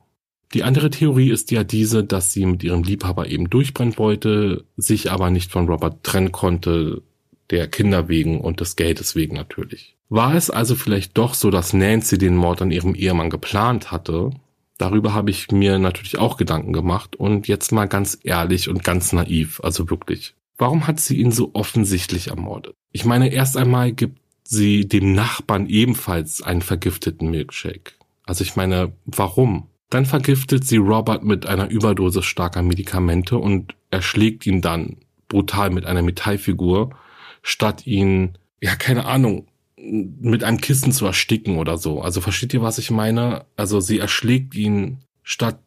[0.54, 5.12] Die andere Theorie ist ja diese, dass sie mit ihrem Liebhaber eben durchbrennen wollte, sich
[5.12, 7.02] aber nicht von Robert trennen konnte,
[7.50, 9.96] der Kinder wegen und des Geldes wegen natürlich.
[10.10, 14.32] War es also vielleicht doch so, dass Nancy den Mord an ihrem Ehemann geplant hatte?
[14.78, 19.12] Darüber habe ich mir natürlich auch Gedanken gemacht und jetzt mal ganz ehrlich und ganz
[19.12, 20.36] naiv, also wirklich.
[20.58, 22.76] Warum hat sie ihn so offensichtlich ermordet?
[22.92, 27.94] Ich meine, erst einmal gibt sie dem Nachbarn ebenfalls einen vergifteten Milkshake.
[28.24, 29.68] Also ich meine, warum?
[29.90, 34.98] Dann vergiftet sie Robert mit einer Überdosis starker Medikamente und erschlägt ihn dann
[35.28, 36.96] brutal mit einer Metallfigur,
[37.42, 39.48] statt ihn, ja, keine Ahnung,
[39.90, 42.02] mit einem Kissen zu ersticken oder so.
[42.02, 43.46] Also versteht ihr, was ich meine?
[43.56, 45.60] Also sie erschlägt ihn, statt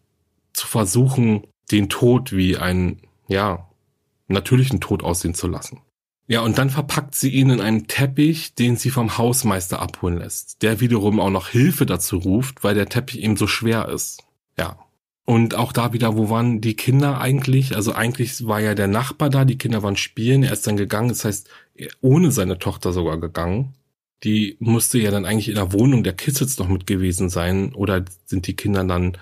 [0.53, 3.69] zu versuchen, den Tod wie ein, ja,
[4.29, 5.81] natürlichen Tod aussehen zu lassen.
[6.27, 10.63] Ja, und dann verpackt sie ihn in einen Teppich, den sie vom Hausmeister abholen lässt,
[10.63, 14.23] der wiederum auch noch Hilfe dazu ruft, weil der Teppich eben so schwer ist.
[14.57, 14.79] Ja.
[15.25, 17.75] Und auch da wieder, wo waren die Kinder eigentlich?
[17.75, 21.09] Also eigentlich war ja der Nachbar da, die Kinder waren spielen, er ist dann gegangen,
[21.09, 21.49] das heißt,
[22.01, 23.75] ohne seine Tochter sogar gegangen.
[24.25, 28.05] Die musste ja dann eigentlich in der Wohnung der Kids noch mit gewesen sein, oder
[28.27, 29.17] sind die Kinder dann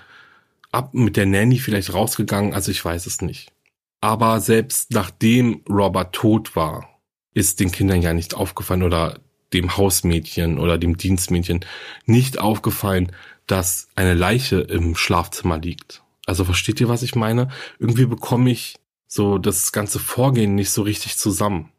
[0.73, 2.53] ab mit der Nanny vielleicht rausgegangen?
[2.53, 3.53] Also ich weiß es nicht.
[4.01, 6.89] Aber selbst nachdem Robert tot war,
[7.35, 9.21] ist den Kindern ja nicht aufgefallen oder
[9.53, 11.65] dem Hausmädchen oder dem Dienstmädchen
[12.05, 13.13] nicht aufgefallen,
[13.47, 16.03] dass eine Leiche im Schlafzimmer liegt.
[16.27, 17.49] Also versteht ihr, was ich meine?
[17.79, 18.77] Irgendwie bekomme ich
[19.07, 21.71] so das ganze Vorgehen nicht so richtig zusammen.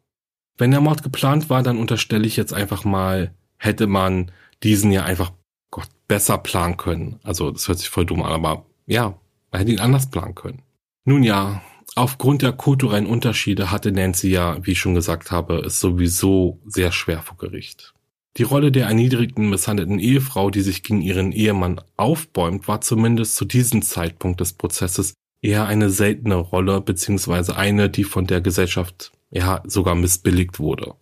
[0.60, 4.30] Wenn der Mord geplant war, dann unterstelle ich jetzt einfach mal, hätte man
[4.62, 5.32] diesen ja einfach
[5.70, 7.18] Gott, besser planen können.
[7.22, 9.18] Also das hört sich voll dumm an, aber ja,
[9.50, 10.62] man hätte ihn anders planen können.
[11.04, 11.62] Nun ja,
[11.96, 16.92] Aufgrund der kulturellen Unterschiede hatte Nancy ja, wie ich schon gesagt habe, es sowieso sehr
[16.92, 17.94] schwer vor Gericht.
[18.36, 23.44] Die Rolle der erniedrigten, misshandelten Ehefrau, die sich gegen ihren Ehemann aufbäumt, war zumindest zu
[23.44, 29.62] diesem Zeitpunkt des Prozesses eher eine seltene Rolle, beziehungsweise eine, die von der Gesellschaft ja
[29.66, 30.94] sogar missbilligt wurde.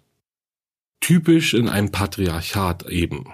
[1.01, 3.27] Typisch in einem Patriarchat eben.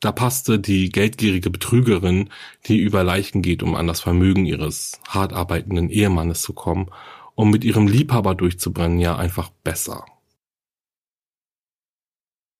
[0.00, 2.30] Da passte die geldgierige Betrügerin,
[2.66, 6.90] die über Leichen geht, um an das Vermögen ihres hart arbeitenden Ehemannes zu kommen,
[7.34, 10.04] um mit ihrem Liebhaber durchzubrennen, ja einfach besser.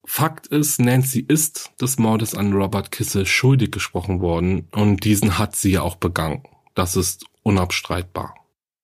[0.04, 5.54] Fakt ist, Nancy ist des Mordes an Robert Kissel schuldig gesprochen worden und diesen hat
[5.54, 6.42] sie ja auch begangen.
[6.74, 8.34] Das ist unabstreitbar.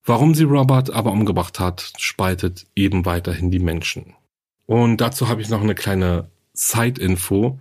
[0.07, 4.15] Warum sie Robert aber umgebracht hat, spaltet eben weiterhin die Menschen.
[4.67, 7.61] Und dazu habe ich noch eine kleine Side-Info.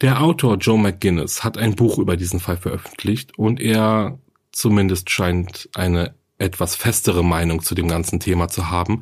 [0.00, 4.18] Der Autor Joe McGuinness hat ein Buch über diesen Fall veröffentlicht und er
[4.52, 9.00] zumindest scheint eine etwas festere Meinung zu dem ganzen Thema zu haben.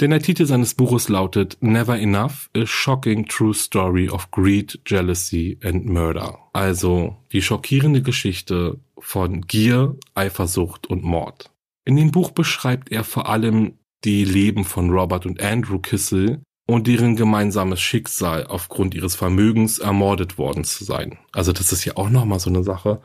[0.00, 5.58] Denn der Titel seines Buches lautet Never Enough, a shocking true story of greed, jealousy
[5.62, 6.38] and murder.
[6.52, 11.50] Also die schockierende Geschichte von Gier, Eifersucht und Mord.
[11.88, 16.86] In dem Buch beschreibt er vor allem die Leben von Robert und Andrew Kissel und
[16.86, 21.16] deren gemeinsames Schicksal aufgrund ihres Vermögens ermordet worden zu sein.
[21.32, 23.00] Also das ist ja auch nochmal so eine Sache,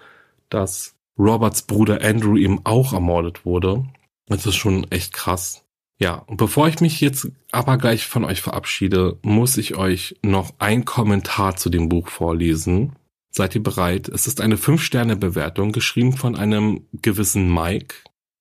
[0.49, 3.85] dass Roberts Bruder Andrew eben auch ermordet wurde.
[4.25, 5.63] Das ist schon echt krass.
[5.97, 10.55] Ja, und bevor ich mich jetzt aber gleich von euch verabschiede, muss ich euch noch
[10.59, 12.97] ein Kommentar zu dem Buch vorlesen.
[13.29, 14.09] Seid ihr bereit?
[14.09, 17.95] Es ist eine 5-Sterne-Bewertung, geschrieben von einem gewissen Mike.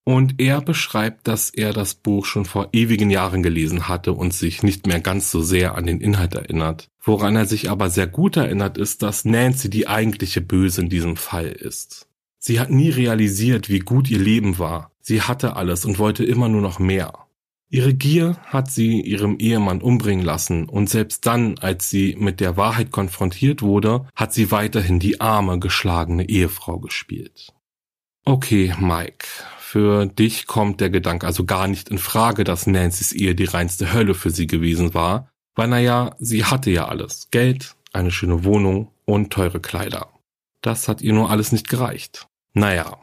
[0.04, 4.62] Und er beschreibt, dass er das Buch schon vor ewigen Jahren gelesen hatte und sich
[4.64, 6.88] nicht mehr ganz so sehr an den Inhalt erinnert.
[7.00, 11.16] Woran er sich aber sehr gut erinnert, ist, dass Nancy die eigentliche Böse in diesem
[11.16, 12.08] Fall ist.
[12.38, 14.90] Sie hat nie realisiert, wie gut ihr Leben war.
[15.00, 17.12] Sie hatte alles und wollte immer nur noch mehr.
[17.68, 22.58] Ihre Gier hat sie ihrem Ehemann umbringen lassen und selbst dann, als sie mit der
[22.58, 27.54] Wahrheit konfrontiert wurde, hat sie weiterhin die arme, geschlagene Ehefrau gespielt.
[28.24, 29.26] Okay, Mike,
[29.72, 33.94] für dich kommt der Gedanke also gar nicht in Frage, dass Nancy's Ehe die reinste
[33.94, 37.28] Hölle für sie gewesen war, weil naja, sie hatte ja alles.
[37.30, 40.10] Geld, eine schöne Wohnung und teure Kleider.
[40.60, 42.26] Das hat ihr nur alles nicht gereicht.
[42.52, 42.98] Naja.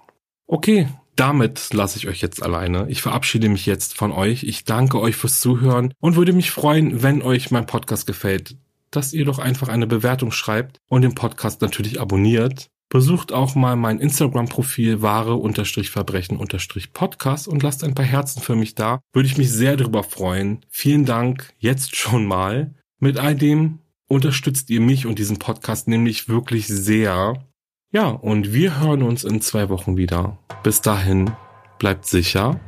[0.46, 2.86] Okay, damit lasse ich euch jetzt alleine.
[2.88, 4.44] Ich verabschiede mich jetzt von euch.
[4.44, 8.58] Ich danke euch fürs Zuhören und würde mich freuen, wenn euch mein Podcast gefällt,
[8.92, 12.70] dass ihr doch einfach eine Bewertung schreibt und den Podcast natürlich abonniert.
[12.90, 19.02] Besucht auch mal mein Instagram-Profil wahre-verbrechen-podcast und lasst ein paar Herzen für mich da.
[19.14, 20.66] Würde ich mich sehr darüber freuen.
[20.70, 22.74] Vielen Dank jetzt schon mal.
[23.00, 27.46] Mit all dem unterstützt ihr mich und diesen Podcast nämlich wirklich sehr.
[27.92, 30.40] Ja, und wir hören uns in zwei Wochen wieder.
[30.64, 31.32] Bis dahin,
[31.78, 32.60] bleibt sicher.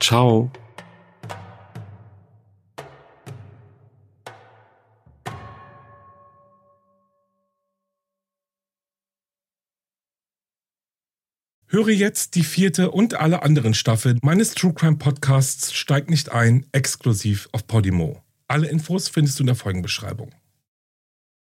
[0.00, 0.50] Ciao.
[11.70, 16.64] Höre jetzt die vierte und alle anderen Staffeln meines True Crime Podcasts Steigt nicht ein,
[16.72, 18.22] exklusiv auf Podimo.
[18.46, 20.30] Alle Infos findest du in der Folgenbeschreibung.